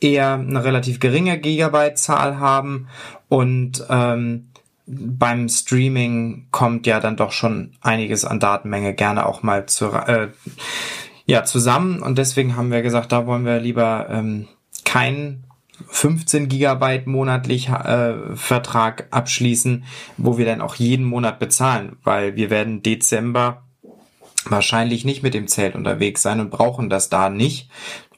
eher 0.00 0.34
eine 0.34 0.64
relativ 0.64 1.00
geringe 1.00 1.38
Gigabyte-Zahl 1.38 2.38
haben. 2.38 2.88
Und 3.28 3.84
ähm, 3.88 4.50
beim 4.86 5.48
Streaming 5.48 6.46
kommt 6.50 6.86
ja 6.86 7.00
dann 7.00 7.16
doch 7.16 7.32
schon 7.32 7.72
einiges 7.80 8.24
an 8.24 8.40
Datenmenge 8.40 8.94
gerne 8.94 9.26
auch 9.26 9.42
mal 9.42 9.66
zu, 9.66 9.92
äh, 9.92 10.28
ja, 11.26 11.44
zusammen. 11.44 12.02
Und 12.02 12.18
deswegen 12.18 12.56
haben 12.56 12.72
wir 12.72 12.82
gesagt, 12.82 13.12
da 13.12 13.26
wollen 13.26 13.44
wir 13.44 13.60
lieber 13.60 14.08
ähm, 14.10 14.48
keinen 14.84 15.44
15 15.88 16.48
Gigabyte 16.48 17.06
monatlich 17.06 17.68
äh, 17.68 18.34
Vertrag 18.34 19.06
abschließen, 19.10 19.84
wo 20.16 20.38
wir 20.38 20.44
dann 20.44 20.60
auch 20.60 20.74
jeden 20.74 21.04
Monat 21.04 21.38
bezahlen, 21.38 21.96
weil 22.02 22.36
wir 22.36 22.50
werden 22.50 22.82
Dezember 22.82 23.62
wahrscheinlich 24.46 25.04
nicht 25.04 25.22
mit 25.22 25.34
dem 25.34 25.48
Zelt 25.48 25.74
unterwegs 25.74 26.22
sein 26.22 26.40
und 26.40 26.50
brauchen 26.50 26.90
das 26.90 27.08
da 27.08 27.30
nicht. 27.30 27.70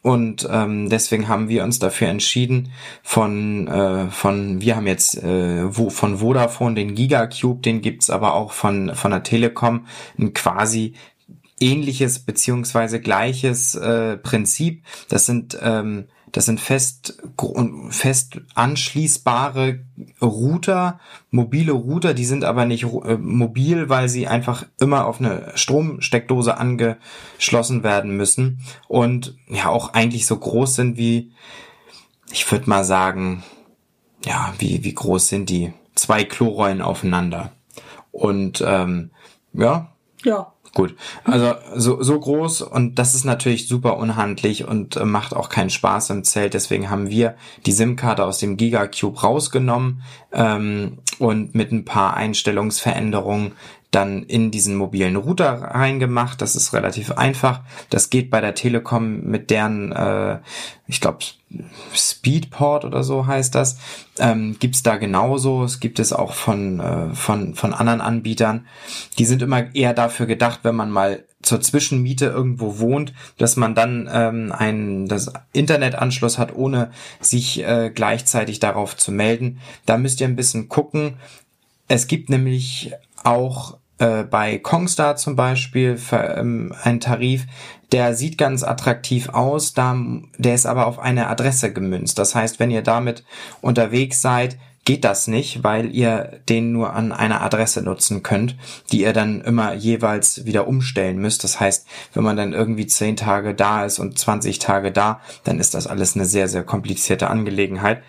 Und 0.03 0.49
ähm, 0.51 0.89
deswegen 0.91 1.29
haben 1.29 1.49
wir 1.49 1.63
uns 1.63 1.79
dafür 1.79 2.09
entschieden, 2.09 2.73
von, 3.05 3.69
äh, 3.69 4.11
von 4.11 4.61
wir 4.61 4.75
haben 4.75 4.89
jetzt 4.89 5.23
äh, 5.23 5.77
wo, 5.77 5.91
von 5.91 6.19
Vodafone 6.19 6.75
den 6.75 6.97
Gigacube, 6.97 7.61
den 7.61 7.81
gibt's 7.81 8.11
aber 8.11 8.35
auch 8.35 8.51
von, 8.51 8.97
von 8.97 9.13
der 9.13 9.23
Telekom, 9.23 9.87
ein 10.19 10.35
quasi 10.35 10.95
ähnliches 11.61 12.19
beziehungsweise 12.19 13.01
gleiches 13.01 13.77
äh, 13.77 14.17
Prinzip. 14.17 14.83
Das 15.09 15.27
sind 15.27 15.57
ähm, 15.63 16.07
das 16.33 16.47
sind 16.47 16.61
fest, 16.61 17.23
fest 17.91 18.41
anschließbare 18.55 19.81
Router, 20.21 20.99
mobile 21.31 21.73
Router, 21.73 22.15
die 22.15 22.25
sind 22.25 22.45
aber 22.45 22.65
nicht 22.65 22.85
äh, 22.85 23.17
mobil, 23.17 23.91
weil 23.91 24.09
sie 24.09 24.27
einfach 24.27 24.65
immer 24.81 25.07
auf 25.07 25.21
eine 25.21 25.53
Stromsteckdose 25.55 26.57
angeschlossen 26.57 27.83
werden 27.83 28.17
müssen 28.17 28.61
und 28.89 29.37
ja 29.49 29.69
auch 29.69 29.93
eigentlich 29.93 30.27
so 30.27 30.37
groß 30.37 30.75
sind 30.75 30.97
wie, 30.97 31.33
ich 32.33 32.51
würde 32.51 32.69
mal 32.69 32.85
sagen, 32.85 33.43
ja, 34.25 34.55
wie, 34.59 34.85
wie 34.85 34.95
groß 34.95 35.29
sind 35.29 35.51
die? 35.51 35.73
Zwei 35.95 36.25
Klorollen 36.25 36.81
aufeinander. 36.81 37.53
Und 38.11 38.63
ähm, 38.67 39.11
ja. 39.53 39.93
Ja. 40.25 40.52
Gut, 40.75 40.95
also 41.25 41.55
so, 41.75 42.03
so 42.03 42.19
groß 42.19 42.63
und 42.63 42.99
das 42.99 43.15
ist 43.15 43.25
natürlich 43.25 43.69
super 43.69 43.99
unhandlich 43.99 44.67
und 44.67 44.97
äh, 44.97 45.05
macht 45.05 45.37
auch 45.37 45.51
keinen 45.51 45.69
Spaß 45.69 46.09
im 46.11 46.25
Zelt. 46.25 46.55
Deswegen 46.55 46.89
haben 46.89 47.11
wir 47.11 47.35
die 47.67 47.73
SIM-Karte 47.73 48.25
aus 48.25 48.39
dem 48.39 48.57
Gigacube 48.57 49.21
rausgenommen 49.21 50.03
ähm, 50.33 50.99
und 51.23 51.55
mit 51.55 51.73
ein 51.73 51.85
paar 51.85 52.15
Einstellungsveränderungen 52.15 53.53
dann 53.93 54.23
in 54.23 54.51
diesen 54.51 54.75
mobilen 54.75 55.17
Router 55.17 55.53
reingemacht. 55.53 56.41
Das 56.41 56.57
ist 56.57 56.73
relativ 56.73 57.13
einfach. 57.13 57.61
Das 57.91 58.09
geht 58.09 58.31
bei 58.31 58.41
der 58.41 58.55
Telekom 58.55 59.21
mit 59.25 59.51
deren, 59.51 59.93
äh, 59.93 60.39
ich 60.87 61.01
glaube, 61.01 61.19
Speedport 61.95 62.87
oder 62.87 63.05
so 63.05 63.27
heißt 63.27 63.55
das. 63.55 63.79
Ähm, 64.19 64.57
gibt's 64.59 64.83
da 64.83 64.97
genauso. 64.97 65.63
Es 65.63 65.79
gibt 65.79 65.99
es 65.99 66.15
auch 66.15 66.33
von, 66.33 66.81
äh, 66.81 67.15
von, 67.15 67.55
von 67.55 67.75
anderen 67.75 68.01
Anbietern. 68.01 68.67
Die 69.19 69.27
sind 69.27 69.43
immer 69.43 69.75
eher 69.75 69.93
dafür 69.93 70.25
gedacht, 70.25 70.61
wenn 70.63 70.75
man 70.75 70.91
mal 70.91 71.25
zur 71.43 71.61
Zwischenmiete 71.61 72.27
irgendwo 72.27 72.79
wohnt, 72.79 73.13
dass 73.39 73.57
man 73.57 73.75
dann 73.75 74.09
ähm, 74.13 74.53
einen 74.53 75.09
das 75.09 75.33
Internetanschluss 75.53 76.39
hat, 76.39 76.55
ohne 76.55 76.91
sich 77.21 77.63
äh, 77.65 77.91
gleichzeitig 77.95 78.61
darauf 78.61 78.97
zu 78.97 79.13
melden. 79.13 79.61
Da 79.87 79.99
müsst 79.99 80.21
ihr 80.21 80.29
ein 80.29 80.37
bisschen 80.37 80.69
gucken. 80.69 81.15
Es 81.89 82.07
gibt 82.07 82.31
nämlich 82.31 82.93
auch 83.25 83.79
äh, 83.99 84.25
bei 84.25 84.59
Kongstar 84.59 85.17
zum 85.17 85.37
Beispiel 85.37 85.97
für, 85.97 86.37
ähm, 86.37 86.75
ein 86.83 87.01
Tarif, 87.01 87.47
der 87.93 88.15
sieht 88.15 88.39
ganz 88.39 88.63
attraktiv 88.63 89.29
aus, 89.29 89.75
da, 89.75 89.97
der 90.39 90.55
ist 90.55 90.67
aber 90.67 90.87
auf 90.87 90.99
eine 90.99 91.29
Adresse 91.29 91.73
gemünzt. 91.73 92.19
Das 92.19 92.35
heißt, 92.35 92.59
wenn 92.59 92.71
ihr 92.71 92.83
damit 92.83 93.23
unterwegs 93.61 94.23
seid, 94.23 94.59
geht 94.85 95.05
das 95.05 95.29
nicht, 95.29 95.63
weil 95.63 95.95
ihr 95.95 96.41
den 96.49 96.73
nur 96.73 96.95
an 96.95 97.13
einer 97.13 97.43
Adresse 97.43 97.83
nutzen 97.83 98.23
könnt, 98.23 98.57
die 98.91 99.03
ihr 99.03 99.13
dann 99.13 99.41
immer 99.41 99.75
jeweils 99.75 100.45
wieder 100.45 100.67
umstellen 100.67 101.19
müsst. 101.19 101.45
Das 101.45 101.61
heißt, 101.61 101.87
wenn 102.15 102.25
man 102.25 102.37
dann 102.37 102.53
irgendwie 102.53 102.87
10 102.87 103.17
Tage 103.17 103.55
da 103.55 103.85
ist 103.85 103.99
und 103.99 104.19
20 104.19 104.59
Tage 104.59 104.91
da, 104.91 105.21
dann 105.45 105.61
ist 105.61 105.75
das 105.75 105.87
alles 105.87 106.17
eine 106.17 106.25
sehr, 106.25 106.49
sehr 106.49 106.65
komplizierte 106.65 107.31
Angelegenheit. 107.31 108.03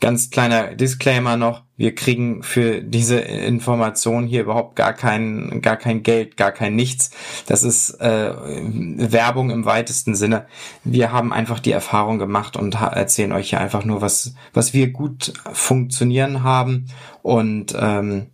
Ganz 0.00 0.30
kleiner 0.30 0.74
Disclaimer 0.74 1.36
noch. 1.38 1.62
Wir 1.78 1.94
kriegen 1.94 2.42
für 2.42 2.82
diese 2.82 3.18
Information 3.18 4.26
hier 4.26 4.42
überhaupt 4.42 4.76
gar 4.76 4.92
kein, 4.92 5.60
gar 5.62 5.76
kein 5.76 6.02
Geld, 6.02 6.36
gar 6.36 6.52
kein 6.52 6.76
Nichts. 6.76 7.10
Das 7.46 7.62
ist 7.62 8.00
äh, 8.00 8.32
Werbung 8.34 9.50
im 9.50 9.64
weitesten 9.64 10.14
Sinne. 10.14 10.46
Wir 10.84 11.12
haben 11.12 11.32
einfach 11.32 11.60
die 11.60 11.72
Erfahrung 11.72 12.18
gemacht 12.18 12.56
und 12.56 12.74
erzählen 12.74 13.32
euch 13.32 13.50
hier 13.50 13.60
einfach 13.60 13.84
nur, 13.84 14.02
was, 14.02 14.34
was 14.52 14.74
wir 14.74 14.90
gut 14.90 15.32
funktionieren 15.52 16.42
haben. 16.42 16.86
Und 17.22 17.74
ähm, 17.78 18.26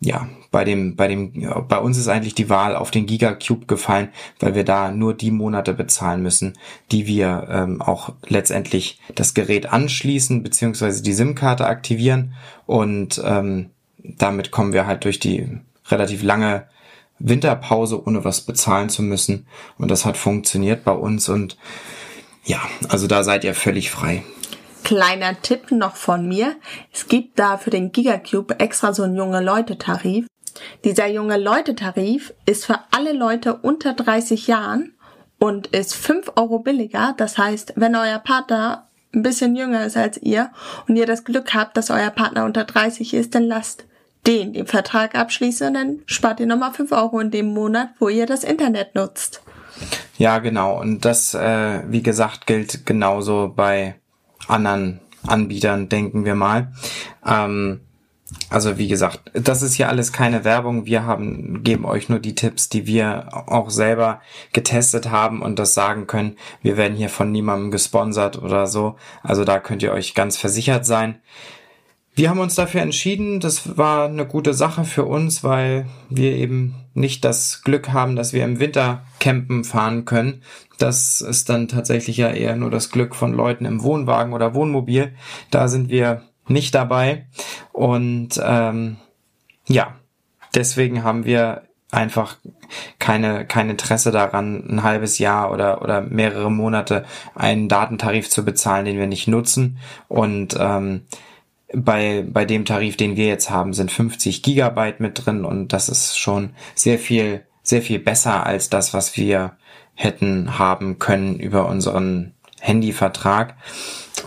ja, 0.00 0.28
bei 0.50 0.64
dem, 0.64 0.96
bei 0.96 1.08
dem, 1.08 1.32
bei 1.68 1.78
uns 1.78 1.98
ist 1.98 2.08
eigentlich 2.08 2.34
die 2.34 2.48
Wahl 2.48 2.74
auf 2.74 2.90
den 2.90 3.04
Gigacube 3.04 3.66
gefallen, 3.66 4.08
weil 4.38 4.54
wir 4.54 4.64
da 4.64 4.90
nur 4.90 5.12
die 5.12 5.30
Monate 5.30 5.74
bezahlen 5.74 6.22
müssen, 6.22 6.54
die 6.90 7.06
wir 7.06 7.48
ähm, 7.50 7.82
auch 7.82 8.14
letztendlich 8.26 8.98
das 9.14 9.34
Gerät 9.34 9.70
anschließen, 9.70 10.42
beziehungsweise 10.42 11.02
die 11.02 11.12
SIM-Karte 11.12 11.66
aktivieren 11.66 12.34
und 12.66 13.20
ähm, 13.24 13.70
damit 13.98 14.50
kommen 14.50 14.72
wir 14.72 14.86
halt 14.86 15.04
durch 15.04 15.20
die 15.20 15.46
relativ 15.88 16.22
lange 16.22 16.66
Winterpause, 17.18 18.02
ohne 18.02 18.24
was 18.24 18.40
bezahlen 18.40 18.88
zu 18.88 19.02
müssen. 19.02 19.46
Und 19.76 19.90
das 19.90 20.06
hat 20.06 20.16
funktioniert 20.16 20.84
bei 20.84 20.92
uns 20.92 21.28
und 21.28 21.58
ja, 22.44 22.60
also 22.88 23.06
da 23.06 23.22
seid 23.22 23.44
ihr 23.44 23.54
völlig 23.54 23.90
frei. 23.90 24.22
Kleiner 24.84 25.40
Tipp 25.40 25.70
noch 25.70 25.96
von 25.96 26.26
mir. 26.26 26.56
Es 26.92 27.08
gibt 27.08 27.38
da 27.38 27.58
für 27.58 27.70
den 27.70 27.92
Gigacube 27.92 28.58
extra 28.58 28.92
so 28.92 29.02
einen 29.02 29.16
junge 29.16 29.40
Leute 29.40 29.78
Tarif. 29.78 30.26
Dieser 30.84 31.06
junge 31.06 31.38
Leute 31.38 31.74
Tarif 31.74 32.34
ist 32.46 32.66
für 32.66 32.78
alle 32.90 33.12
Leute 33.12 33.54
unter 33.54 33.94
30 33.94 34.46
Jahren 34.46 34.94
und 35.38 35.68
ist 35.68 35.94
5 35.94 36.32
Euro 36.36 36.58
billiger. 36.58 37.14
Das 37.16 37.38
heißt, 37.38 37.74
wenn 37.76 37.96
euer 37.96 38.18
Partner 38.18 38.88
ein 39.14 39.22
bisschen 39.22 39.56
jünger 39.56 39.84
ist 39.86 39.96
als 39.96 40.18
ihr 40.18 40.50
und 40.86 40.96
ihr 40.96 41.06
das 41.06 41.24
Glück 41.24 41.54
habt, 41.54 41.76
dass 41.76 41.90
euer 41.90 42.10
Partner 42.10 42.44
unter 42.44 42.64
30 42.64 43.14
ist, 43.14 43.34
dann 43.34 43.44
lasst 43.44 43.84
den 44.26 44.52
den 44.52 44.66
Vertrag 44.66 45.14
abschließen 45.14 45.68
und 45.68 45.74
dann 45.74 45.98
spart 46.06 46.40
ihr 46.40 46.46
nochmal 46.46 46.72
5 46.72 46.92
Euro 46.92 47.20
in 47.20 47.30
dem 47.30 47.52
Monat, 47.54 47.90
wo 47.98 48.08
ihr 48.08 48.26
das 48.26 48.44
Internet 48.44 48.94
nutzt. 48.94 49.42
Ja, 50.18 50.38
genau. 50.38 50.78
Und 50.78 51.04
das, 51.06 51.34
äh, 51.34 51.82
wie 51.88 52.02
gesagt, 52.02 52.46
gilt 52.46 52.84
genauso 52.84 53.52
bei 53.54 53.99
anderen 54.50 55.00
Anbietern, 55.26 55.88
denken 55.88 56.24
wir 56.24 56.34
mal. 56.34 56.72
Ähm, 57.26 57.80
also 58.48 58.78
wie 58.78 58.88
gesagt, 58.88 59.20
das 59.32 59.62
ist 59.62 59.74
hier 59.74 59.88
alles 59.88 60.12
keine 60.12 60.44
Werbung. 60.44 60.86
Wir 60.86 61.04
haben, 61.04 61.62
geben 61.62 61.84
euch 61.84 62.08
nur 62.08 62.20
die 62.20 62.34
Tipps, 62.34 62.68
die 62.68 62.86
wir 62.86 63.28
auch 63.32 63.70
selber 63.70 64.20
getestet 64.52 65.10
haben 65.10 65.42
und 65.42 65.58
das 65.58 65.74
sagen 65.74 66.06
können. 66.06 66.36
Wir 66.62 66.76
werden 66.76 66.96
hier 66.96 67.08
von 67.08 67.32
niemandem 67.32 67.70
gesponsert 67.70 68.40
oder 68.40 68.66
so. 68.66 68.96
Also 69.22 69.44
da 69.44 69.58
könnt 69.58 69.82
ihr 69.82 69.92
euch 69.92 70.14
ganz 70.14 70.36
versichert 70.36 70.86
sein. 70.86 71.20
Wir 72.14 72.28
haben 72.28 72.40
uns 72.40 72.54
dafür 72.54 72.82
entschieden. 72.82 73.40
Das 73.40 73.76
war 73.76 74.06
eine 74.06 74.26
gute 74.26 74.52
Sache 74.52 74.84
für 74.84 75.04
uns, 75.04 75.44
weil 75.44 75.86
wir 76.08 76.32
eben 76.32 76.74
nicht 76.92 77.24
das 77.24 77.62
Glück 77.62 77.92
haben, 77.92 78.16
dass 78.16 78.32
wir 78.32 78.44
im 78.44 78.60
Winter 78.60 79.04
campen 79.20 79.64
fahren 79.64 80.04
können. 80.04 80.42
Das 80.78 81.20
ist 81.20 81.48
dann 81.48 81.68
tatsächlich 81.68 82.16
ja 82.16 82.30
eher 82.30 82.56
nur 82.56 82.70
das 82.70 82.90
Glück 82.90 83.14
von 83.14 83.32
Leuten 83.32 83.64
im 83.64 83.82
Wohnwagen 83.82 84.32
oder 84.32 84.54
Wohnmobil. 84.54 85.14
Da 85.50 85.68
sind 85.68 85.88
wir 85.88 86.22
nicht 86.48 86.74
dabei. 86.74 87.26
Und 87.72 88.40
ähm, 88.42 88.96
ja, 89.68 89.94
deswegen 90.54 91.04
haben 91.04 91.24
wir 91.24 91.62
einfach 91.92 92.36
keine, 92.98 93.46
kein 93.46 93.70
Interesse 93.70 94.10
daran, 94.10 94.64
ein 94.68 94.82
halbes 94.82 95.18
Jahr 95.18 95.52
oder, 95.52 95.82
oder 95.82 96.00
mehrere 96.00 96.50
Monate 96.50 97.04
einen 97.34 97.68
Datentarif 97.68 98.28
zu 98.30 98.44
bezahlen, 98.44 98.84
den 98.84 98.98
wir 98.98 99.06
nicht 99.06 99.28
nutzen. 99.28 99.78
Und 100.08 100.56
ähm, 100.58 101.02
bei, 101.72 102.24
bei 102.28 102.44
dem 102.44 102.64
Tarif, 102.64 102.96
den 102.96 103.16
wir 103.16 103.26
jetzt 103.26 103.50
haben, 103.50 103.72
sind 103.72 103.92
50 103.92 104.42
Gigabyte 104.42 105.00
mit 105.00 105.24
drin 105.24 105.44
und 105.44 105.72
das 105.72 105.88
ist 105.88 106.18
schon 106.18 106.50
sehr 106.74 106.98
viel, 106.98 107.44
sehr 107.62 107.82
viel 107.82 107.98
besser 107.98 108.44
als 108.46 108.70
das, 108.70 108.92
was 108.94 109.16
wir 109.16 109.56
hätten 109.94 110.58
haben 110.58 110.98
können 110.98 111.38
über 111.38 111.68
unseren 111.68 112.34
Handyvertrag. 112.60 113.54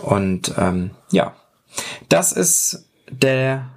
Und 0.02 0.54
ähm, 0.58 0.90
ja, 1.10 1.34
das 2.08 2.32
ist 2.32 2.88
der 3.10 3.70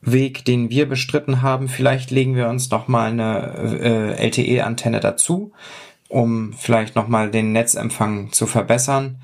Weg, 0.00 0.44
den 0.44 0.68
wir 0.68 0.88
bestritten 0.88 1.42
haben. 1.42 1.68
Vielleicht 1.68 2.10
legen 2.10 2.34
wir 2.34 2.48
uns 2.48 2.70
noch 2.70 2.88
mal 2.88 3.10
eine 3.10 4.16
äh, 4.18 4.26
LTE-Antenne 4.26 5.00
dazu, 5.00 5.52
um 6.08 6.52
vielleicht 6.52 6.96
noch 6.96 7.08
mal 7.08 7.30
den 7.30 7.52
Netzempfang 7.52 8.32
zu 8.32 8.46
verbessern. 8.46 9.22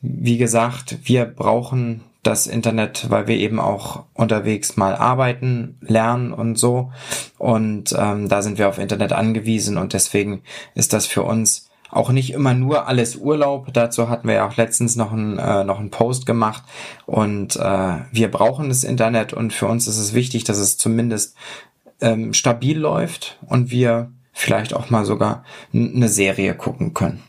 Wie 0.00 0.36
gesagt, 0.36 0.98
wir 1.04 1.24
brauchen 1.24 2.02
das 2.26 2.46
Internet, 2.46 3.10
weil 3.10 3.26
wir 3.26 3.36
eben 3.36 3.60
auch 3.60 4.04
unterwegs 4.14 4.76
mal 4.76 4.94
arbeiten, 4.94 5.78
lernen 5.80 6.32
und 6.32 6.56
so. 6.56 6.92
Und 7.38 7.94
ähm, 7.98 8.28
da 8.28 8.42
sind 8.42 8.58
wir 8.58 8.68
auf 8.68 8.78
Internet 8.78 9.12
angewiesen 9.12 9.78
und 9.78 9.92
deswegen 9.92 10.42
ist 10.74 10.92
das 10.92 11.06
für 11.06 11.22
uns 11.22 11.70
auch 11.90 12.10
nicht 12.10 12.32
immer 12.32 12.54
nur 12.54 12.88
alles 12.88 13.16
Urlaub. 13.16 13.72
Dazu 13.72 14.08
hatten 14.08 14.28
wir 14.28 14.34
ja 14.34 14.48
auch 14.48 14.56
letztens 14.56 14.96
noch 14.96 15.12
einen, 15.12 15.38
äh, 15.38 15.64
noch 15.64 15.78
einen 15.78 15.90
Post 15.90 16.26
gemacht. 16.26 16.62
Und 17.06 17.56
äh, 17.56 17.96
wir 18.10 18.30
brauchen 18.30 18.68
das 18.68 18.84
Internet 18.84 19.32
und 19.32 19.52
für 19.52 19.66
uns 19.66 19.86
ist 19.86 19.98
es 19.98 20.12
wichtig, 20.12 20.44
dass 20.44 20.58
es 20.58 20.76
zumindest 20.76 21.36
ähm, 22.00 22.34
stabil 22.34 22.78
läuft 22.78 23.38
und 23.46 23.70
wir 23.70 24.10
vielleicht 24.32 24.74
auch 24.74 24.90
mal 24.90 25.04
sogar 25.04 25.44
eine 25.72 26.08
Serie 26.08 26.54
gucken 26.54 26.92
können. 26.92 27.22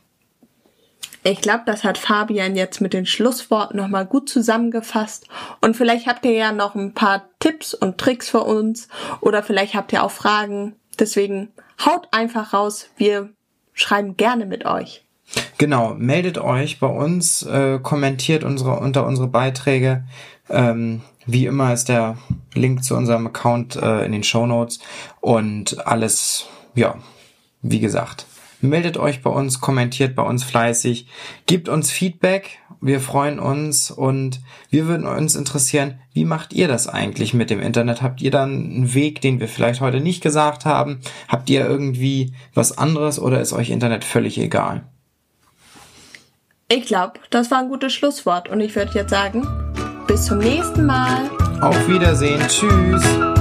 Ich 1.24 1.42
glaube, 1.42 1.64
das 1.66 1.84
hat 1.84 1.98
Fabian 1.98 2.56
jetzt 2.56 2.80
mit 2.80 2.94
den 2.94 3.06
Schlussworten 3.06 3.78
nochmal 3.78 4.06
gut 4.06 4.30
zusammengefasst. 4.30 5.28
Und 5.62 5.76
vielleicht 5.76 6.08
habt 6.08 6.26
ihr 6.26 6.34
ja 6.34 6.52
noch 6.52 6.76
ein 6.76 6.94
paar 6.94 7.30
Tipps 7.40 7.74
und 7.74 7.98
Tricks 7.98 8.30
für 8.30 8.44
uns 8.44 8.88
oder 9.22 9.44
vielleicht 9.44 9.74
habt 9.74 9.92
ihr 9.94 10.04
auch 10.04 10.12
Fragen. 10.12 10.76
Deswegen 11.00 11.50
haut 11.86 12.08
einfach 12.12 12.54
raus. 12.54 12.90
Wir 12.98 13.30
schreiben 13.74 14.18
gerne 14.18 14.46
mit 14.46 14.66
euch. 14.66 15.04
Genau, 15.58 15.94
meldet 15.96 16.38
euch 16.38 16.80
bei 16.80 16.88
uns, 16.88 17.44
äh, 17.44 17.80
kommentiert 17.80 18.44
unsere, 18.44 18.80
unter 18.80 19.06
unsere 19.06 19.28
Beiträge. 19.28 20.06
Ähm, 20.50 21.02
wie 21.26 21.46
immer 21.46 21.74
ist 21.74 21.90
der 21.90 22.18
Link 22.54 22.84
zu 22.84 22.96
unserem 22.96 23.28
Account 23.28 23.76
äh, 23.76 24.06
in 24.06 24.14
den 24.14 24.24
Show 24.24 24.46
Notes 24.46 24.80
und 25.20 25.86
alles, 25.86 26.46
ja, 26.74 26.96
wie 27.62 27.80
gesagt, 27.80 28.26
Meldet 28.60 28.98
euch 28.98 29.22
bei 29.22 29.30
uns, 29.30 29.62
kommentiert 29.62 30.16
bei 30.16 30.24
uns 30.24 30.44
fleißig, 30.44 31.08
gebt 31.46 31.70
uns 31.70 31.92
Feedback. 31.92 32.60
Wir 32.82 33.00
freuen 33.00 33.40
uns 33.40 33.92
und 33.92 34.40
wir 34.70 34.88
würden 34.88 35.06
uns 35.06 35.36
interessieren, 35.36 36.00
wie 36.14 36.26
macht 36.26 36.54
ihr 36.54 36.68
das 36.68 36.88
eigentlich 36.88 37.36
mit 37.36 37.52
dem 37.52 37.62
Internet? 37.62 38.02
Habt 38.02 38.22
ihr 38.22 38.32
dann 38.32 38.52
einen 38.52 38.94
Weg, 38.96 39.22
den 39.22 39.40
wir 39.40 39.48
vielleicht 39.48 39.82
heute 39.82 40.00
nicht 40.00 40.22
gesagt 40.22 40.66
haben? 40.66 41.00
Habt 41.28 41.50
ihr 41.50 41.68
irgendwie 41.68 42.34
was 42.56 42.78
anderes 42.78 43.20
oder 43.20 43.42
ist 43.42 43.54
euch 43.54 43.70
Internet 43.70 44.04
völlig 44.04 44.40
egal? 44.40 44.84
Ich 46.70 46.86
glaube, 46.86 47.14
das 47.30 47.52
war 47.52 47.60
ein 47.60 47.70
gutes 47.70 47.94
Schlusswort 47.94 48.50
und 48.50 48.60
ich 48.60 48.76
würde 48.76 48.92
jetzt 48.94 49.12
sagen, 49.12 49.48
bis 50.08 50.26
zum 50.26 50.40
nächsten 50.40 50.86
Mal. 50.86 51.30
Auf 51.62 51.88
Wiedersehen. 51.88 52.42
Tschüss. 52.48 53.37